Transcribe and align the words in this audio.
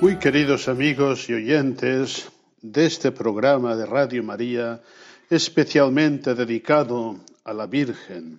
Muy 0.00 0.16
queridos 0.16 0.66
amigos 0.68 1.28
y 1.28 1.34
oyentes 1.34 2.32
de 2.62 2.86
este 2.86 3.12
programa 3.12 3.76
de 3.76 3.84
Radio 3.84 4.22
María, 4.22 4.80
especialmente 5.28 6.34
dedicado 6.34 7.16
a 7.44 7.52
la 7.52 7.66
Virgen. 7.66 8.38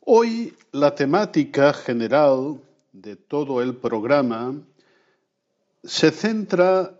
Hoy 0.00 0.54
la 0.72 0.92
temática 0.92 1.72
general 1.72 2.60
de 2.92 3.14
todo 3.14 3.62
el 3.62 3.76
programa 3.76 4.56
se 5.84 6.10
centra 6.10 6.98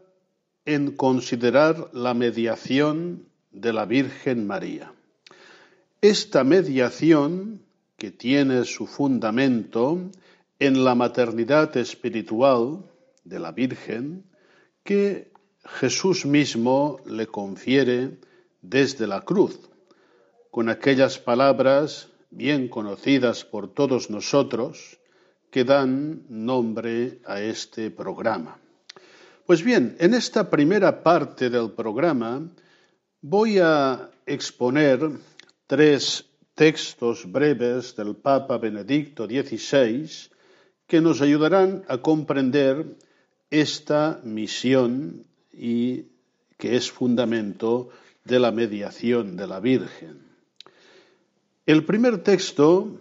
en 0.64 0.92
considerar 0.92 1.90
la 1.92 2.14
mediación 2.14 3.26
de 3.50 3.72
la 3.72 3.84
Virgen 3.84 4.46
María. 4.46 4.92
Esta 6.00 6.44
mediación, 6.44 7.62
que 7.96 8.12
tiene 8.12 8.64
su 8.64 8.86
fundamento 8.86 9.98
en 10.60 10.84
la 10.84 10.94
maternidad 10.94 11.76
espiritual 11.76 12.84
de 13.26 13.38
la 13.38 13.52
Virgen, 13.52 14.24
que 14.82 15.32
Jesús 15.64 16.24
mismo 16.24 16.98
le 17.06 17.26
confiere 17.26 18.18
desde 18.62 19.06
la 19.06 19.22
cruz, 19.22 19.58
con 20.50 20.68
aquellas 20.68 21.18
palabras 21.18 22.08
bien 22.30 22.68
conocidas 22.68 23.44
por 23.44 23.72
todos 23.72 24.10
nosotros 24.10 24.98
que 25.50 25.64
dan 25.64 26.24
nombre 26.28 27.20
a 27.24 27.40
este 27.40 27.90
programa. 27.90 28.58
Pues 29.46 29.62
bien, 29.62 29.96
en 30.00 30.14
esta 30.14 30.50
primera 30.50 31.02
parte 31.02 31.50
del 31.50 31.70
programa 31.72 32.48
voy 33.20 33.58
a 33.58 34.10
exponer 34.26 35.00
tres 35.66 36.26
textos 36.54 37.30
breves 37.30 37.94
del 37.96 38.16
Papa 38.16 38.58
Benedicto 38.58 39.26
XVI 39.26 40.10
que 40.86 41.00
nos 41.00 41.20
ayudarán 41.20 41.84
a 41.88 41.98
comprender 41.98 42.96
esta 43.50 44.20
misión 44.24 45.24
y 45.52 46.06
que 46.58 46.76
es 46.76 46.90
fundamento 46.90 47.90
de 48.24 48.40
la 48.40 48.50
mediación 48.50 49.36
de 49.36 49.46
la 49.46 49.60
Virgen. 49.60 50.20
El 51.64 51.84
primer 51.84 52.22
texto 52.22 52.98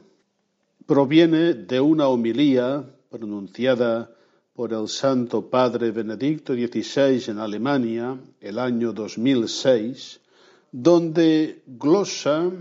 proviene 0.86 1.54
de 1.54 1.80
una 1.80 2.08
homilía 2.08 2.86
pronunciada 3.10 4.12
por 4.54 4.72
el 4.74 4.88
Santo 4.88 5.50
Padre 5.50 5.92
Benedicto 5.92 6.54
XVI 6.54 7.32
en 7.32 7.40
Alemania 7.40 8.18
el 8.40 8.60
año 8.60 8.94
2006, 8.94 10.22
donde 10.72 11.62
glosa 11.68 12.52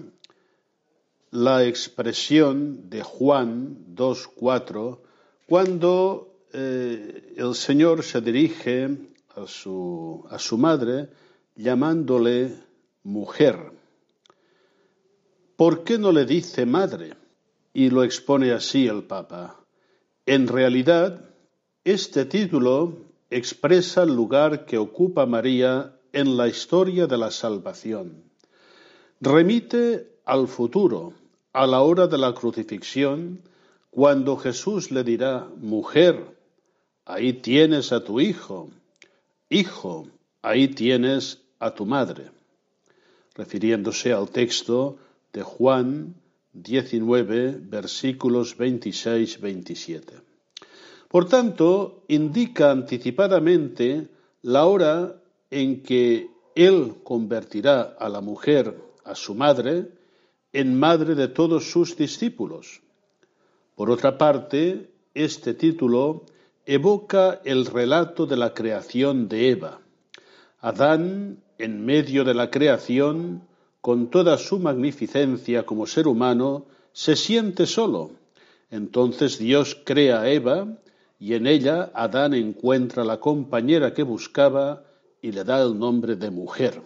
la 1.30 1.64
expresión 1.64 2.88
de 2.90 3.02
Juan 3.02 3.94
2.4 3.94 4.98
cuando 5.46 6.33
eh, 6.54 7.34
el 7.37 7.54
Señor 7.54 8.04
se 8.04 8.20
dirige 8.20 8.97
a 9.34 9.47
su, 9.47 10.25
a 10.31 10.38
su 10.38 10.56
madre 10.56 11.09
llamándole 11.56 12.54
mujer. 13.03 13.72
¿Por 15.56 15.82
qué 15.82 15.98
no 15.98 16.12
le 16.12 16.25
dice 16.25 16.64
madre? 16.64 17.14
Y 17.72 17.91
lo 17.91 18.04
expone 18.04 18.53
así 18.53 18.87
el 18.87 19.03
Papa. 19.03 19.60
En 20.26 20.47
realidad, 20.47 21.28
este 21.82 22.25
título 22.25 22.98
expresa 23.31 24.04
el 24.04 24.14
lugar 24.14 24.64
que 24.64 24.78
ocupa 24.78 25.26
María 25.26 25.97
en 26.12 26.37
la 26.37 26.47
historia 26.47 27.09
de 27.09 27.19
la 27.19 27.32
salvación. 27.32 28.22
Remite 29.20 30.19
al 30.25 30.47
futuro, 30.47 31.14
a 31.53 31.66
la 31.66 31.82
hora 31.82 32.06
de 32.06 32.19
la 32.19 32.32
crucifixión, 32.32 33.41
cuando 33.91 34.37
Jesús 34.37 34.91
le 34.91 35.03
dirá, 35.03 35.48
mujer, 35.56 36.34
ahí 37.04 37.34
tienes 37.34 37.92
a 37.92 38.03
tu 38.03 38.20
hijo, 38.20 38.70
hijo, 39.48 40.06
ahí 40.42 40.69
tienes 40.69 41.41
a 41.59 41.75
tu 41.75 41.87
madre, 41.87 42.31
refiriéndose 43.34 44.12
al 44.12 44.31
texto 44.31 44.97
de 45.32 45.43
Juan 45.43 46.14
19, 46.53 47.59
versículos 47.60 48.56
26-27. 48.56 50.03
Por 51.09 51.28
tanto, 51.28 52.04
indica 52.09 52.70
anticipadamente 52.70 54.09
la 54.43 54.66
hora 54.66 55.16
en 55.50 55.82
que 55.82 56.28
Él 56.54 56.94
convertirá 57.03 57.97
a 57.98 58.09
la 58.09 58.20
mujer, 58.20 58.75
a 59.04 59.14
su 59.14 59.34
madre, 59.34 59.88
en 60.53 60.78
madre 60.78 61.14
de 61.14 61.28
todos 61.28 61.70
sus 61.70 61.97
discípulos. 61.97 62.81
Por 63.75 63.91
otra 63.91 64.16
parte, 64.16 64.91
este 65.14 65.54
título 65.54 66.25
evoca 66.66 67.41
el 67.44 67.66
relato 67.66 68.26
de 68.26 68.36
la 68.36 68.54
creación 68.54 69.28
de 69.28 69.50
Eva. 69.50 69.80
Adán, 70.60 71.42
en 71.58 71.84
medio 71.84 72.25
de 72.25 72.34
la 72.34 72.50
creación, 72.50 73.42
con 73.80 74.08
toda 74.08 74.38
su 74.38 74.58
magnificencia 74.58 75.66
como 75.66 75.86
ser 75.86 76.08
humano, 76.08 76.66
se 76.92 77.16
siente 77.16 77.66
solo. 77.66 78.12
Entonces 78.70 79.38
Dios 79.38 79.76
crea 79.84 80.22
a 80.22 80.30
Eva 80.30 80.78
y 81.19 81.34
en 81.34 81.47
ella 81.47 81.91
Adán 81.94 82.32
encuentra 82.32 83.04
la 83.04 83.20
compañera 83.20 83.92
que 83.92 84.02
buscaba 84.02 84.84
y 85.20 85.32
le 85.32 85.44
da 85.44 85.62
el 85.62 85.78
nombre 85.78 86.16
de 86.16 86.31
mujer. 86.31 86.81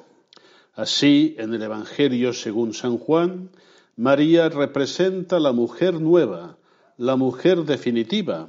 Así, 0.74 1.36
en 1.38 1.54
el 1.54 1.62
Evangelio 1.62 2.32
según 2.32 2.74
San 2.74 2.98
Juan, 2.98 3.50
María 3.96 4.48
representa 4.48 5.40
la 5.40 5.52
mujer 5.52 6.00
nueva, 6.00 6.56
la 6.96 7.16
mujer 7.16 7.64
definitiva, 7.64 8.48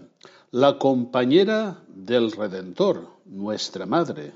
la 0.52 0.80
compañera 0.80 1.84
del 1.88 2.32
Redentor, 2.32 3.08
nuestra 3.26 3.86
Madre. 3.86 4.32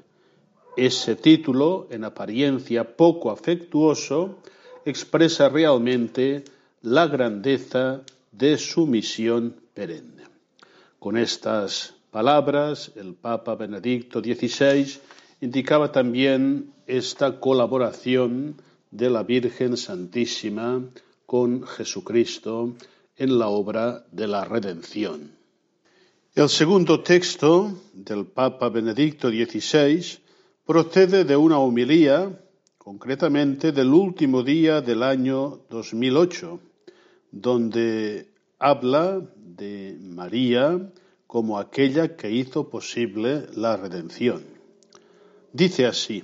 Ese 0.77 1.15
título, 1.15 1.87
en 1.89 2.03
apariencia 2.03 2.95
poco 2.95 3.31
afectuoso, 3.31 4.37
expresa 4.85 5.49
realmente 5.49 6.43
la 6.83 7.07
grandeza 7.07 8.01
de 8.31 8.59
su 8.59 8.85
misión 8.85 9.55
perenne. 9.73 10.25
Con 10.99 11.17
estas 11.17 11.95
palabras, 12.11 12.91
el 12.95 13.15
Papa 13.15 13.55
Benedicto 13.55 14.19
XVI 14.19 14.99
indicaba 15.41 15.91
también 15.91 16.73
esta 16.85 17.39
colaboración 17.39 18.61
de 18.91 19.09
la 19.09 19.23
Virgen 19.23 19.77
Santísima 19.77 20.79
con 21.25 21.65
Jesucristo 21.65 22.75
en 23.17 23.39
la 23.39 23.47
obra 23.47 24.05
de 24.11 24.27
la 24.27 24.45
redención. 24.45 25.42
El 26.35 26.49
segundo 26.49 27.01
texto 27.01 27.71
del 27.93 28.25
Papa 28.25 28.67
Benedicto 28.69 29.29
XVI 29.29 30.17
procede 30.65 31.25
de 31.25 31.35
una 31.35 31.59
homilía, 31.59 32.41
concretamente 32.79 33.71
del 33.71 33.93
último 33.93 34.41
día 34.41 34.81
del 34.81 35.03
año 35.03 35.59
2008, 35.69 36.59
donde 37.29 38.29
habla 38.57 39.21
de 39.35 39.95
María 40.01 40.91
como 41.27 41.59
aquella 41.59 42.15
que 42.15 42.31
hizo 42.31 42.67
posible 42.67 43.45
la 43.53 43.77
redención. 43.77 44.41
Dice 45.51 45.85
así, 45.85 46.23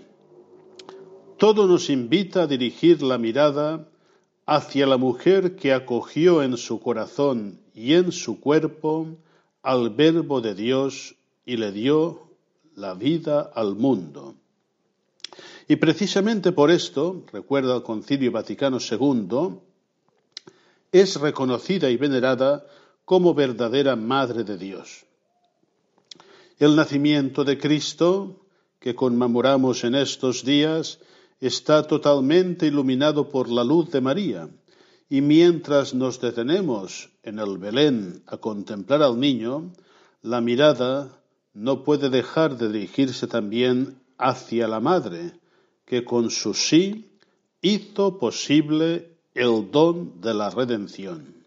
todo 1.37 1.67
nos 1.67 1.87
invita 1.91 2.41
a 2.41 2.47
dirigir 2.47 3.03
la 3.03 3.19
mirada 3.19 3.87
hacia 4.47 4.87
la 4.87 4.97
mujer 4.97 5.55
que 5.55 5.71
acogió 5.71 6.41
en 6.41 6.57
su 6.57 6.79
corazón 6.79 7.59
y 7.75 7.93
en 7.93 8.11
su 8.11 8.39
cuerpo 8.39 9.15
al 9.61 9.89
Verbo 9.89 10.41
de 10.41 10.55
Dios 10.55 11.15
y 11.45 11.57
le 11.57 11.71
dio 11.71 12.29
la 12.75 12.93
vida 12.93 13.51
al 13.53 13.75
mundo. 13.75 14.35
Y 15.67 15.75
precisamente 15.75 16.51
por 16.51 16.71
esto, 16.71 17.23
recuerda 17.31 17.75
el 17.75 17.83
Concilio 17.83 18.31
Vaticano 18.31 18.79
II, 18.79 19.59
es 20.91 21.19
reconocida 21.19 21.89
y 21.89 21.97
venerada 21.97 22.65
como 23.05 23.33
verdadera 23.33 23.95
Madre 23.95 24.43
de 24.43 24.57
Dios. 24.57 25.05
El 26.57 26.75
nacimiento 26.75 27.43
de 27.43 27.57
Cristo, 27.57 28.41
que 28.79 28.95
conmemoramos 28.95 29.83
en 29.83 29.95
estos 29.95 30.43
días, 30.43 30.99
está 31.39 31.83
totalmente 31.83 32.65
iluminado 32.65 33.29
por 33.29 33.49
la 33.49 33.63
luz 33.63 33.91
de 33.91 34.01
María, 34.01 34.49
y 35.09 35.21
mientras 35.21 35.95
nos 35.95 36.21
detenemos 36.21 37.09
en 37.23 37.39
el 37.39 37.57
Belén 37.57 38.21
a 38.27 38.37
contemplar 38.37 39.01
al 39.01 39.19
niño, 39.19 39.71
la 40.21 40.39
mirada 40.39 41.19
no 41.53 41.83
puede 41.83 42.09
dejar 42.09 42.57
de 42.57 42.71
dirigirse 42.71 43.25
también 43.25 43.99
hacia 44.19 44.67
la 44.67 44.79
Madre, 44.79 45.33
que 45.85 46.05
con 46.05 46.29
su 46.29 46.53
sí 46.53 47.09
hizo 47.61 48.19
posible 48.19 49.17
el 49.33 49.71
don 49.71 50.21
de 50.21 50.35
la 50.35 50.51
redención. 50.51 51.43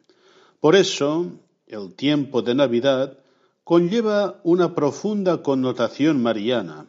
Por 0.58 0.74
eso, 0.74 1.30
el 1.66 1.94
tiempo 1.94 2.42
de 2.42 2.56
Navidad 2.56 3.18
conlleva 3.62 4.40
una 4.42 4.74
profunda 4.74 5.42
connotación 5.42 6.20
mariana. 6.20 6.86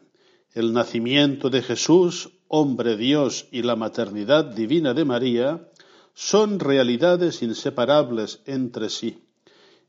El 0.53 0.73
nacimiento 0.73 1.49
de 1.49 1.61
Jesús, 1.61 2.31
hombre 2.47 2.97
Dios, 2.97 3.47
y 3.51 3.61
la 3.61 3.75
maternidad 3.75 4.45
divina 4.45 4.93
de 4.93 5.05
María 5.05 5.69
son 6.13 6.59
realidades 6.59 7.41
inseparables 7.41 8.41
entre 8.45 8.89
sí. 8.89 9.23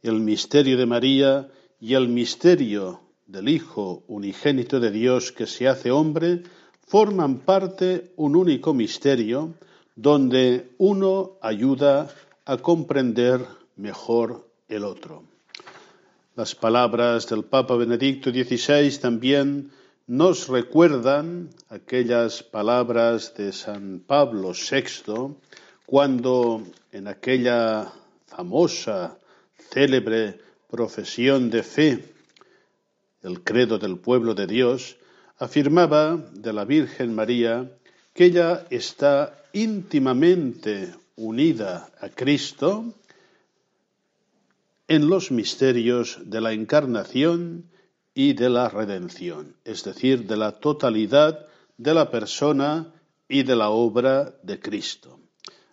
El 0.02 0.20
misterio 0.20 0.76
de 0.76 0.86
María 0.86 1.48
y 1.80 1.94
el 1.94 2.08
misterio 2.08 3.00
del 3.26 3.48
Hijo 3.48 4.04
unigénito 4.08 4.80
de 4.80 4.90
Dios 4.90 5.32
que 5.32 5.46
se 5.46 5.68
hace 5.68 5.90
hombre 5.90 6.42
forman 6.86 7.40
parte 7.40 8.12
un 8.16 8.36
único 8.36 8.74
misterio 8.74 9.54
donde 9.96 10.70
uno 10.78 11.38
ayuda 11.40 12.10
a 12.44 12.56
comprender 12.58 13.46
mejor 13.76 14.48
el 14.68 14.84
otro. 14.84 15.24
Las 16.36 16.54
palabras 16.54 17.28
del 17.28 17.44
Papa 17.44 17.76
Benedicto 17.76 18.30
XVI 18.30 18.98
también 18.98 19.70
nos 20.06 20.48
recuerdan 20.48 21.50
aquellas 21.68 22.42
palabras 22.42 23.34
de 23.34 23.52
San 23.52 24.00
Pablo 24.06 24.52
VI 24.52 25.36
cuando 25.86 26.62
en 26.92 27.08
aquella 27.08 27.92
famosa, 28.26 29.18
célebre 29.70 30.38
profesión 30.68 31.50
de 31.50 31.62
fe, 31.62 32.14
el 33.22 33.42
credo 33.42 33.78
del 33.78 33.98
pueblo 33.98 34.34
de 34.34 34.46
Dios, 34.46 34.96
afirmaba 35.38 36.16
de 36.32 36.52
la 36.52 36.64
Virgen 36.64 37.14
María 37.14 37.70
que 38.12 38.26
ella 38.26 38.66
está 38.70 39.42
íntimamente 39.52 40.94
unida 41.16 41.90
a 42.00 42.08
Cristo 42.08 42.94
en 44.88 45.08
los 45.08 45.30
misterios 45.30 46.18
de 46.24 46.40
la 46.40 46.52
encarnación 46.52 47.70
y 48.14 48.34
de 48.34 48.48
la 48.50 48.68
redención, 48.68 49.56
es 49.64 49.84
decir, 49.84 50.26
de 50.26 50.36
la 50.36 50.52
totalidad 50.52 51.46
de 51.78 51.94
la 51.94 52.10
persona 52.10 52.92
y 53.28 53.42
de 53.42 53.56
la 53.56 53.70
obra 53.70 54.34
de 54.42 54.60
Cristo. 54.60 55.23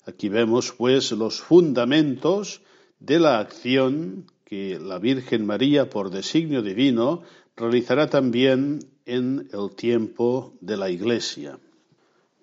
Aquí 0.05 0.29
vemos, 0.29 0.71
pues, 0.71 1.11
los 1.11 1.41
fundamentos 1.41 2.61
de 2.99 3.19
la 3.19 3.39
acción 3.39 4.25
que 4.45 4.79
la 4.79 4.99
Virgen 4.99 5.45
María, 5.45 5.89
por 5.89 6.09
designio 6.09 6.61
divino, 6.61 7.23
realizará 7.55 8.09
también 8.09 8.79
en 9.05 9.47
el 9.53 9.75
tiempo 9.75 10.53
de 10.61 10.77
la 10.77 10.89
Iglesia. 10.89 11.59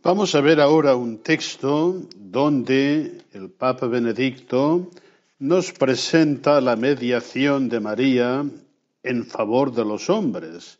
Vamos 0.02 0.34
a 0.34 0.40
ver 0.40 0.60
ahora 0.60 0.94
un 0.94 1.18
texto 1.18 2.00
donde 2.16 3.22
el 3.32 3.50
Papa 3.50 3.86
Benedicto 3.86 4.88
nos 5.38 5.72
presenta 5.72 6.60
la 6.60 6.76
mediación 6.76 7.68
de 7.68 7.80
María 7.80 8.44
en 9.02 9.26
favor 9.26 9.72
de 9.72 9.84
los 9.84 10.08
hombres, 10.08 10.78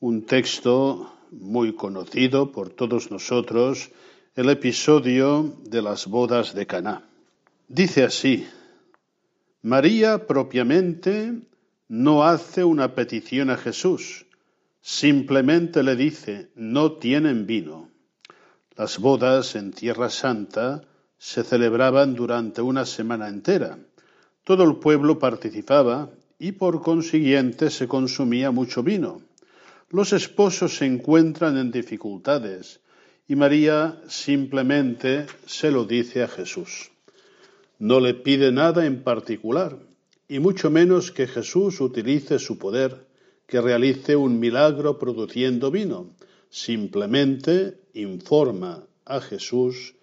un 0.00 0.22
texto 0.26 1.12
muy 1.30 1.74
conocido 1.74 2.52
por 2.52 2.70
todos 2.70 3.10
nosotros, 3.10 3.90
el 4.34 4.50
episodio 4.50 5.54
de 5.64 5.82
las 5.82 6.06
bodas 6.06 6.54
de 6.54 6.66
Caná. 6.66 7.02
Dice 7.68 8.04
así: 8.04 8.46
María 9.62 10.26
propiamente 10.26 11.40
no 11.88 12.24
hace 12.24 12.64
una 12.64 12.94
petición 12.94 13.50
a 13.50 13.56
Jesús, 13.56 14.26
simplemente 14.80 15.82
le 15.82 15.96
dice, 15.96 16.50
no 16.54 16.92
tienen 16.92 17.46
vino. 17.46 17.90
Las 18.76 18.98
bodas 18.98 19.54
en 19.54 19.72
Tierra 19.72 20.10
Santa 20.10 20.82
se 21.16 21.44
celebraban 21.44 22.14
durante 22.14 22.60
una 22.60 22.84
semana 22.84 23.28
entera 23.28 23.78
todo 24.44 24.64
el 24.64 24.76
pueblo 24.76 25.18
participaba 25.18 26.10
y 26.38 26.52
por 26.52 26.82
consiguiente 26.82 27.70
se 27.70 27.88
consumía 27.88 28.50
mucho 28.50 28.82
vino. 28.82 29.22
Los 29.88 30.12
esposos 30.12 30.76
se 30.76 30.84
encuentran 30.84 31.56
en 31.56 31.70
dificultades 31.70 32.80
y 33.26 33.36
María 33.36 34.00
simplemente 34.06 35.26
se 35.46 35.70
lo 35.70 35.84
dice 35.84 36.22
a 36.22 36.28
Jesús. 36.28 36.90
No 37.78 38.00
le 38.00 38.14
pide 38.14 38.52
nada 38.52 38.86
en 38.86 39.02
particular 39.02 39.78
y 40.28 40.38
mucho 40.38 40.70
menos 40.70 41.10
que 41.10 41.26
Jesús 41.26 41.80
utilice 41.80 42.38
su 42.38 42.58
poder, 42.58 43.06
que 43.46 43.60
realice 43.60 44.16
un 44.16 44.38
milagro 44.38 44.98
produciendo 44.98 45.70
vino. 45.70 46.14
Simplemente 46.50 47.78
informa 47.94 48.86
a 49.04 49.20
Jesús 49.20 49.94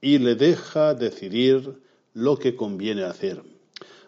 y 0.00 0.18
le 0.18 0.34
deja 0.36 0.94
decidir 0.94 1.80
lo 2.14 2.38
que 2.38 2.54
conviene 2.54 3.04
hacer. 3.04 3.42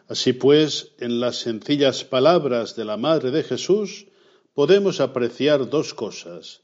Así 0.08 0.32
pues, 0.32 0.92
en 0.98 1.20
las 1.20 1.36
sencillas 1.36 2.04
palabras 2.04 2.74
de 2.74 2.84
la 2.84 2.96
Madre 2.96 3.30
de 3.30 3.42
Jesús 3.42 4.06
podemos 4.54 5.00
apreciar 5.00 5.68
dos 5.68 5.94
cosas. 5.94 6.62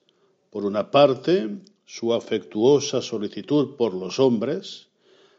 Por 0.51 0.65
una 0.65 0.91
parte, 0.91 1.61
su 1.87 2.13
afectuosa 2.13 3.01
solicitud 3.01 3.77
por 3.77 3.95
los 3.95 4.19
hombres, 4.19 4.89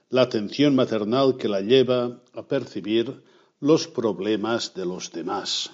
la 0.10 0.22
atención 0.22 0.76
maternal 0.76 1.36
que 1.38 1.50
la 1.50 1.62
lleva 1.62 2.22
a 2.34 2.44
percibir 2.44 3.22
los 3.60 3.88
problemas 3.88 4.74
de 4.74 4.86
los 4.86 5.12
demás. 5.12 5.70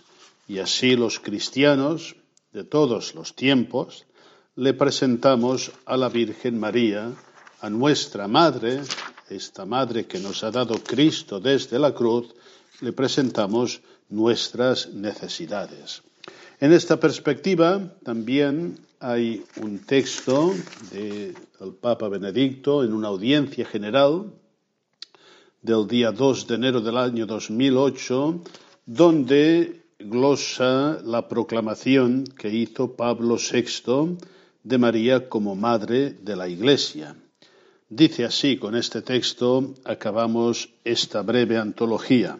Y 0.48 0.60
así 0.60 0.96
los 0.96 1.20
cristianos 1.20 2.16
de 2.52 2.64
todos 2.64 3.14
los 3.14 3.36
tiempos 3.36 4.06
le 4.56 4.74
presentamos 4.74 5.72
a 5.86 5.98
la 5.98 6.10
Virgen 6.10 6.60
María, 6.60 7.12
a 7.62 7.70
nuestra 7.70 8.28
Madre, 8.28 8.82
esta 9.30 9.66
Madre 9.66 10.06
que 10.06 10.20
nos 10.20 10.44
ha 10.44 10.52
dado 10.52 10.76
Cristo 10.84 11.40
desde 11.40 11.80
la 11.80 11.94
cruz, 11.94 12.34
le 12.82 12.92
presentamos 12.92 13.82
nuestras 14.10 14.90
necesidades. 14.90 16.04
En 16.60 16.72
esta 16.72 17.00
perspectiva 17.00 17.94
también 18.04 18.78
hay 19.04 19.44
un 19.62 19.80
texto 19.80 20.54
del 20.90 21.36
Papa 21.82 22.08
Benedicto 22.08 22.86
en 22.86 22.94
una 22.94 23.10
audiencia 23.10 23.66
general 23.66 24.32
del 25.62 25.86
día 25.90 26.14
2 26.14 26.48
de 26.48 26.56
enero 26.56 26.80
del 26.80 26.96
año 26.96 27.26
2008, 27.26 28.42
donde 28.86 29.82
glosa 30.00 31.00
la 31.04 31.28
proclamación 31.28 32.24
que 32.24 32.48
hizo 32.50 32.96
Pablo 32.96 33.36
VI 33.36 34.20
de 34.64 34.78
María 34.78 35.28
como 35.28 35.54
Madre 35.54 36.12
de 36.12 36.38
la 36.38 36.48
Iglesia. 36.48 37.14
Dice 37.90 38.24
así, 38.24 38.56
con 38.56 38.74
este 38.74 39.02
texto 39.02 39.74
acabamos 39.84 40.70
esta 40.86 41.24
breve 41.24 41.58
antología. 41.58 42.40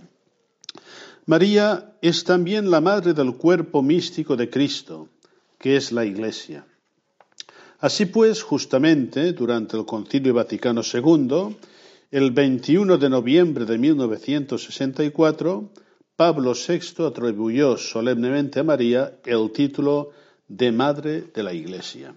María 1.26 1.94
es 2.02 2.24
también 2.24 2.72
la 2.72 2.80
madre 2.80 3.14
del 3.14 3.36
cuerpo 3.36 3.82
místico 3.82 4.38
de 4.38 4.50
Cristo, 4.50 5.10
que 5.64 5.78
es 5.78 5.94
la 5.94 6.04
Iglesia. 6.04 6.66
Así 7.80 8.06
pues, 8.08 8.44
justamente 8.44 9.32
durante 9.32 9.78
el 9.78 9.86
Concilio 9.86 10.34
Vaticano 10.34 10.82
II, 10.84 11.56
el 12.12 12.32
21 12.32 12.98
de 12.98 13.10
noviembre 13.10 13.64
de 13.64 13.78
1964, 13.78 15.70
Pablo 16.18 16.52
VI 16.54 17.06
atribuyó 17.06 17.78
solemnemente 17.78 18.60
a 18.60 18.66
María 18.66 19.20
el 19.24 19.54
título 19.54 20.12
de 20.50 20.74
Madre 20.74 21.32
de 21.34 21.44
la 21.44 21.54
Iglesia. 21.54 22.14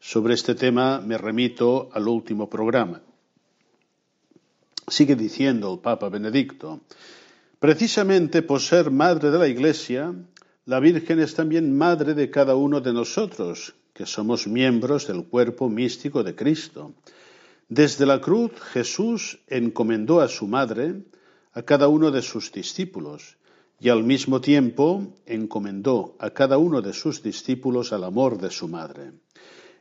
Sobre 0.00 0.32
este 0.32 0.54
tema 0.54 1.02
me 1.02 1.18
remito 1.18 1.90
al 1.92 2.08
último 2.08 2.48
programa. 2.48 3.02
Sigue 4.88 5.16
diciendo 5.16 5.70
el 5.70 5.80
Papa 5.80 6.08
Benedicto, 6.08 6.80
precisamente 7.60 8.40
por 8.40 8.62
ser 8.62 8.90
madre 8.90 9.30
de 9.30 9.38
la 9.38 9.48
Iglesia, 9.48 10.14
la 10.66 10.80
Virgen 10.80 11.20
es 11.20 11.34
también 11.34 11.78
madre 11.78 12.14
de 12.14 12.28
cada 12.28 12.56
uno 12.56 12.80
de 12.80 12.92
nosotros, 12.92 13.76
que 13.94 14.04
somos 14.04 14.48
miembros 14.48 15.06
del 15.06 15.24
cuerpo 15.24 15.68
místico 15.68 16.24
de 16.24 16.34
Cristo. 16.34 16.92
Desde 17.68 18.04
la 18.04 18.20
cruz 18.20 18.50
Jesús 18.72 19.38
encomendó 19.46 20.20
a 20.20 20.28
su 20.28 20.48
madre 20.48 21.04
a 21.52 21.62
cada 21.62 21.86
uno 21.86 22.10
de 22.10 22.20
sus 22.20 22.50
discípulos 22.50 23.36
y 23.78 23.90
al 23.90 24.02
mismo 24.02 24.40
tiempo 24.40 25.14
encomendó 25.24 26.16
a 26.18 26.30
cada 26.30 26.58
uno 26.58 26.82
de 26.82 26.92
sus 26.92 27.22
discípulos 27.22 27.92
al 27.92 28.02
amor 28.02 28.38
de 28.38 28.50
su 28.50 28.66
madre. 28.66 29.12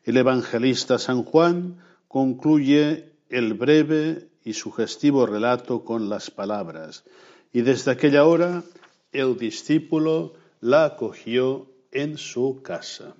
El 0.03 0.17
evangelista 0.17 0.99
San 0.99 1.23
Juan 1.23 1.77
concluye 2.07 3.11
el 3.29 3.55
breve 3.55 4.29
y 4.43 4.53
sugestivo 4.53 5.25
relato 5.25 5.83
con 5.83 6.09
las 6.09 6.29
palabras, 6.29 7.05
y 7.51 7.61
desde 7.61 7.89
aquella 7.89 8.25
hora 8.25 8.63
el 9.11 9.35
discípulo 9.37 10.33
la 10.65 10.85
acogió 10.85 11.67
en 11.91 12.17
su 12.17 12.63
casa. 12.63 13.15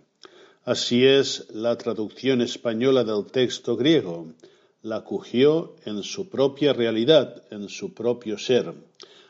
Así 0.64 1.06
es 1.06 1.46
la 1.52 1.78
traducción 1.78 2.42
española 2.42 3.04
del 3.04 3.28
texto 3.28 3.78
griego. 3.78 4.34
La 4.82 4.96
acogió 4.96 5.76
en 5.86 6.02
su 6.02 6.28
propia 6.28 6.74
realidad, 6.74 7.44
en 7.52 7.70
su 7.70 7.94
propio 7.94 8.40
ser. 8.40 8.74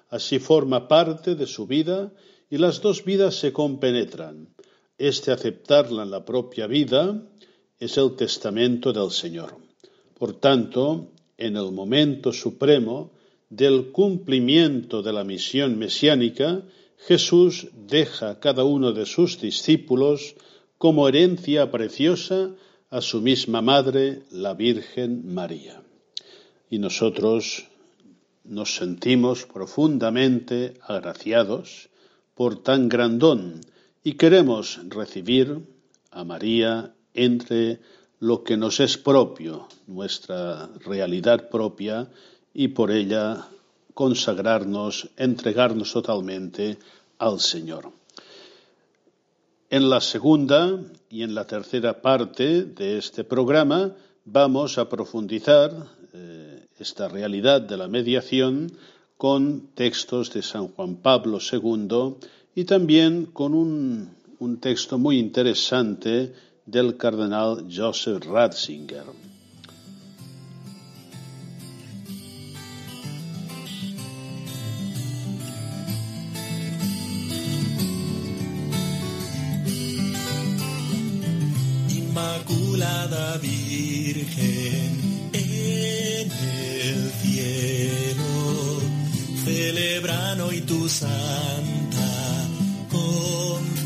Así 0.09 0.39
forma 0.39 0.87
parte 0.87 1.35
de 1.35 1.45
su 1.45 1.67
vida 1.67 2.13
y 2.49 2.57
las 2.57 2.79
dos 2.79 3.03
vidas 3.03 3.35
se 3.35 3.51
compenetran. 3.51 4.47
Este 4.97 5.33
aceptarla 5.33 6.03
en 6.03 6.11
la 6.11 6.23
propia 6.23 6.67
vida 6.67 7.21
es 7.77 7.97
el 7.97 8.15
testamento 8.15 8.93
del 8.93 9.11
Señor. 9.11 9.57
Por 10.17 10.39
tanto, 10.39 11.11
en 11.37 11.57
el 11.57 11.69
momento 11.73 12.31
supremo 12.31 13.11
del 13.49 13.91
cumplimiento 13.91 15.01
de 15.01 15.11
la 15.11 15.25
misión 15.25 15.77
mesiánica, 15.77 16.63
Jesús 16.97 17.67
deja 17.73 18.29
a 18.31 18.39
cada 18.39 18.63
uno 18.63 18.91
de 18.91 19.05
sus 19.05 19.39
discípulos 19.39 20.35
como 20.77 21.07
herencia 21.07 21.71
preciosa 21.71 22.51
a 22.89 23.01
su 23.01 23.21
misma 23.21 23.61
madre, 23.61 24.23
la 24.31 24.53
Virgen 24.53 25.33
María. 25.33 25.81
Y 26.69 26.79
nosotros 26.79 27.67
nos 28.43 28.75
sentimos 28.75 29.45
profundamente 29.45 30.75
agraciados 30.81 31.89
por 32.33 32.61
tan 32.61 32.89
grandón 32.89 33.61
y 34.03 34.13
queremos 34.13 34.79
recibir 34.89 35.61
a 36.11 36.23
María 36.23 36.93
entre 37.13 37.79
lo 38.19 38.43
que 38.43 38.57
nos 38.57 38.79
es 38.79 38.97
propio, 38.97 39.67
nuestra 39.87 40.69
realidad 40.85 41.49
propia, 41.49 42.09
y 42.53 42.69
por 42.69 42.91
ella 42.91 43.47
consagrarnos, 43.95 45.09
entregarnos 45.17 45.91
totalmente 45.93 46.77
al 47.17 47.39
Señor. 47.39 47.89
En 49.69 49.89
la 49.89 50.01
segunda 50.01 50.79
y 51.09 51.23
en 51.23 51.33
la 51.33 51.47
tercera 51.47 52.01
parte 52.01 52.65
de 52.65 52.99
este 52.99 53.23
programa 53.23 53.95
vamos 54.25 54.77
a 54.77 54.87
profundizar 54.87 55.71
eh, 56.13 56.67
esta 56.77 57.07
realidad 57.07 57.61
de 57.61 57.77
la 57.77 57.87
mediación 57.87 58.71
con 59.17 59.69
textos 59.73 60.31
de 60.33 60.43
San 60.43 60.67
Juan 60.67 60.97
Pablo 60.97 61.39
II 61.39 62.15
y 62.53 62.65
también 62.65 63.27
con 63.27 63.53
un, 63.53 64.09
un 64.39 64.59
texto 64.59 64.97
muy 64.97 65.17
interesante 65.19 66.33
del 66.65 66.97
cardenal 66.97 67.65
Joseph 67.73 68.25
Ratzinger. 68.25 69.34
Virgen 83.07 85.29
en 85.31 86.31
el 86.31 87.11
cielo, 87.21 88.81
celebran 89.43 90.41
hoy 90.41 90.61
tu 90.61 90.89
santa 90.89 92.47
concepción. 92.89 93.85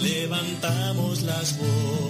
levantamos 0.00 1.22
las 1.22 1.56
voces 1.56 2.09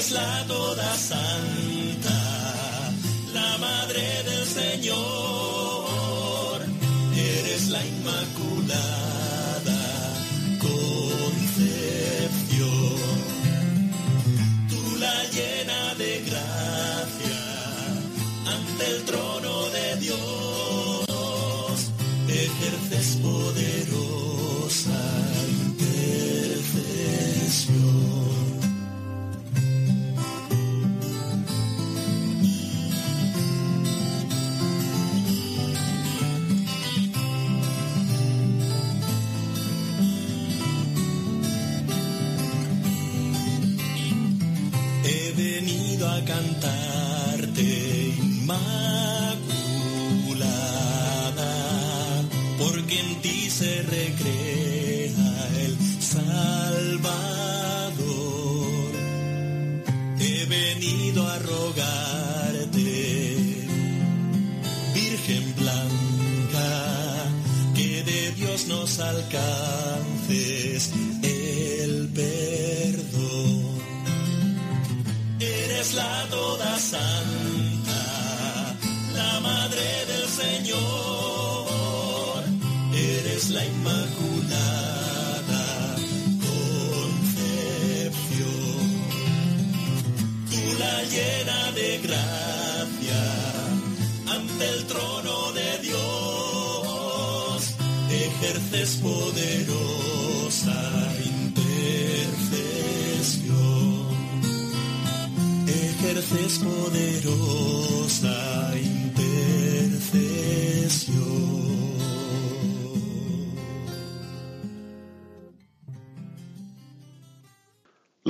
Eres 0.00 0.12
la 0.12 0.44
toda 0.48 0.96
santa, 0.96 2.20
la 3.34 3.58
madre 3.58 4.00
del 4.24 4.46
Señor. 4.46 4.96
Eres 7.14 7.68
la 7.68 7.84
inmaculada 7.84 9.09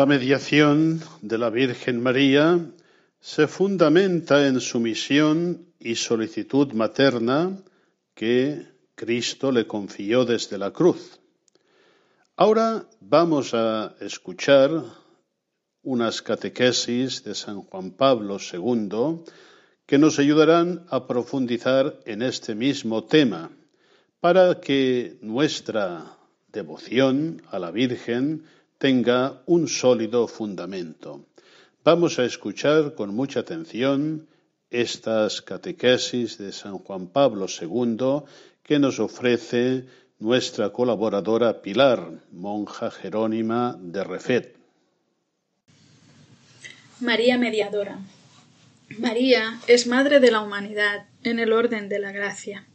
La 0.00 0.06
mediación 0.06 1.02
de 1.20 1.36
la 1.36 1.50
Virgen 1.50 2.02
María 2.02 2.58
se 3.20 3.46
fundamenta 3.46 4.46
en 4.46 4.58
su 4.58 4.80
misión 4.80 5.66
y 5.78 5.94
solicitud 5.94 6.72
materna 6.72 7.54
que 8.14 8.66
Cristo 8.94 9.52
le 9.52 9.66
confió 9.66 10.24
desde 10.24 10.56
la 10.56 10.70
cruz. 10.70 11.20
Ahora 12.34 12.86
vamos 13.00 13.52
a 13.52 13.94
escuchar 14.00 14.70
unas 15.82 16.22
catequesis 16.22 17.22
de 17.22 17.34
San 17.34 17.60
Juan 17.60 17.90
Pablo 17.90 18.38
II 18.38 19.22
que 19.84 19.98
nos 19.98 20.18
ayudarán 20.18 20.86
a 20.88 21.06
profundizar 21.06 22.00
en 22.06 22.22
este 22.22 22.54
mismo 22.54 23.04
tema 23.04 23.50
para 24.18 24.62
que 24.62 25.18
nuestra 25.20 26.16
devoción 26.48 27.42
a 27.50 27.58
la 27.58 27.70
Virgen 27.70 28.46
tenga 28.80 29.42
un 29.44 29.68
sólido 29.68 30.26
fundamento. 30.26 31.26
Vamos 31.84 32.18
a 32.18 32.24
escuchar 32.24 32.94
con 32.94 33.14
mucha 33.14 33.40
atención 33.40 34.26
estas 34.70 35.42
catequesis 35.42 36.38
de 36.38 36.50
San 36.50 36.78
Juan 36.78 37.08
Pablo 37.08 37.44
II 37.46 38.24
que 38.62 38.78
nos 38.78 38.98
ofrece 38.98 39.84
nuestra 40.18 40.70
colaboradora 40.70 41.60
Pilar, 41.60 42.22
monja 42.32 42.90
jerónima 42.90 43.76
de 43.78 44.02
Refet. 44.02 44.56
María 47.00 47.36
Mediadora. 47.36 47.98
María 48.98 49.60
es 49.66 49.86
Madre 49.86 50.20
de 50.20 50.30
la 50.30 50.40
Humanidad 50.40 51.06
en 51.22 51.38
el 51.38 51.52
orden 51.52 51.90
de 51.90 51.98
la 51.98 52.12
gracia. 52.12 52.66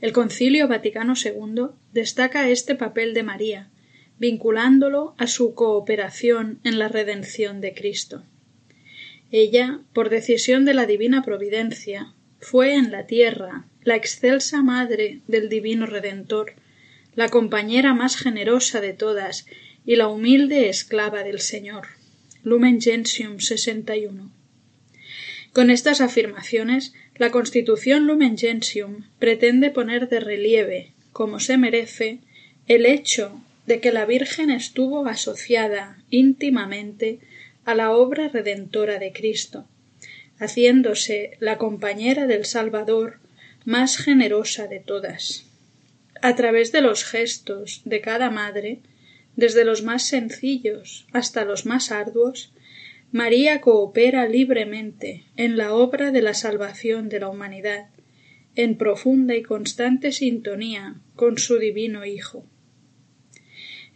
El 0.00 0.12
Concilio 0.12 0.66
Vaticano 0.66 1.14
II 1.14 1.68
destaca 1.92 2.48
este 2.48 2.74
papel 2.74 3.14
de 3.14 3.22
María, 3.22 3.70
vinculándolo 4.18 5.14
a 5.18 5.26
su 5.26 5.54
cooperación 5.54 6.60
en 6.64 6.78
la 6.78 6.88
redención 6.88 7.60
de 7.60 7.74
Cristo. 7.74 8.24
Ella, 9.30 9.80
por 9.92 10.08
decisión 10.08 10.64
de 10.64 10.74
la 10.74 10.86
divina 10.86 11.22
providencia, 11.22 12.14
fue 12.40 12.74
en 12.74 12.90
la 12.90 13.06
tierra 13.06 13.66
la 13.82 13.96
excelsa 13.96 14.62
madre 14.62 15.20
del 15.26 15.48
divino 15.48 15.86
Redentor, 15.86 16.54
la 17.14 17.28
compañera 17.28 17.94
más 17.94 18.16
generosa 18.16 18.80
de 18.80 18.92
todas 18.92 19.46
y 19.84 19.96
la 19.96 20.08
humilde 20.08 20.68
esclava 20.68 21.22
del 21.22 21.40
Señor. 21.40 21.88
Lumen 22.42 22.80
Gentium 22.80 23.40
61. 23.40 24.30
Con 25.52 25.70
estas 25.70 26.00
afirmaciones, 26.00 26.92
la 27.16 27.30
Constitución 27.30 28.06
Lumen 28.06 28.38
Gentium 28.38 29.04
pretende 29.18 29.70
poner 29.70 30.08
de 30.08 30.20
relieve, 30.20 30.92
como 31.12 31.40
se 31.40 31.58
merece, 31.58 32.20
el 32.66 32.86
hecho 32.86 33.40
de 33.68 33.80
que 33.80 33.92
la 33.92 34.06
Virgen 34.06 34.50
estuvo 34.50 35.06
asociada 35.06 35.98
íntimamente 36.08 37.20
a 37.66 37.74
la 37.74 37.90
obra 37.90 38.28
redentora 38.28 38.98
de 38.98 39.12
Cristo, 39.12 39.68
haciéndose 40.38 41.36
la 41.38 41.58
compañera 41.58 42.26
del 42.26 42.46
Salvador 42.46 43.20
más 43.66 43.98
generosa 43.98 44.68
de 44.68 44.80
todas. 44.80 45.44
A 46.22 46.34
través 46.34 46.72
de 46.72 46.80
los 46.80 47.04
gestos 47.04 47.82
de 47.84 48.00
cada 48.00 48.30
madre, 48.30 48.80
desde 49.36 49.66
los 49.66 49.82
más 49.82 50.02
sencillos 50.02 51.06
hasta 51.12 51.44
los 51.44 51.66
más 51.66 51.92
arduos, 51.92 52.54
María 53.12 53.60
coopera 53.60 54.26
libremente 54.26 55.24
en 55.36 55.58
la 55.58 55.74
obra 55.74 56.10
de 56.10 56.22
la 56.22 56.32
salvación 56.32 57.10
de 57.10 57.20
la 57.20 57.28
humanidad, 57.28 57.88
en 58.54 58.78
profunda 58.78 59.36
y 59.36 59.42
constante 59.42 60.10
sintonía 60.10 60.94
con 61.16 61.36
su 61.36 61.58
divino 61.58 62.06
Hijo. 62.06 62.46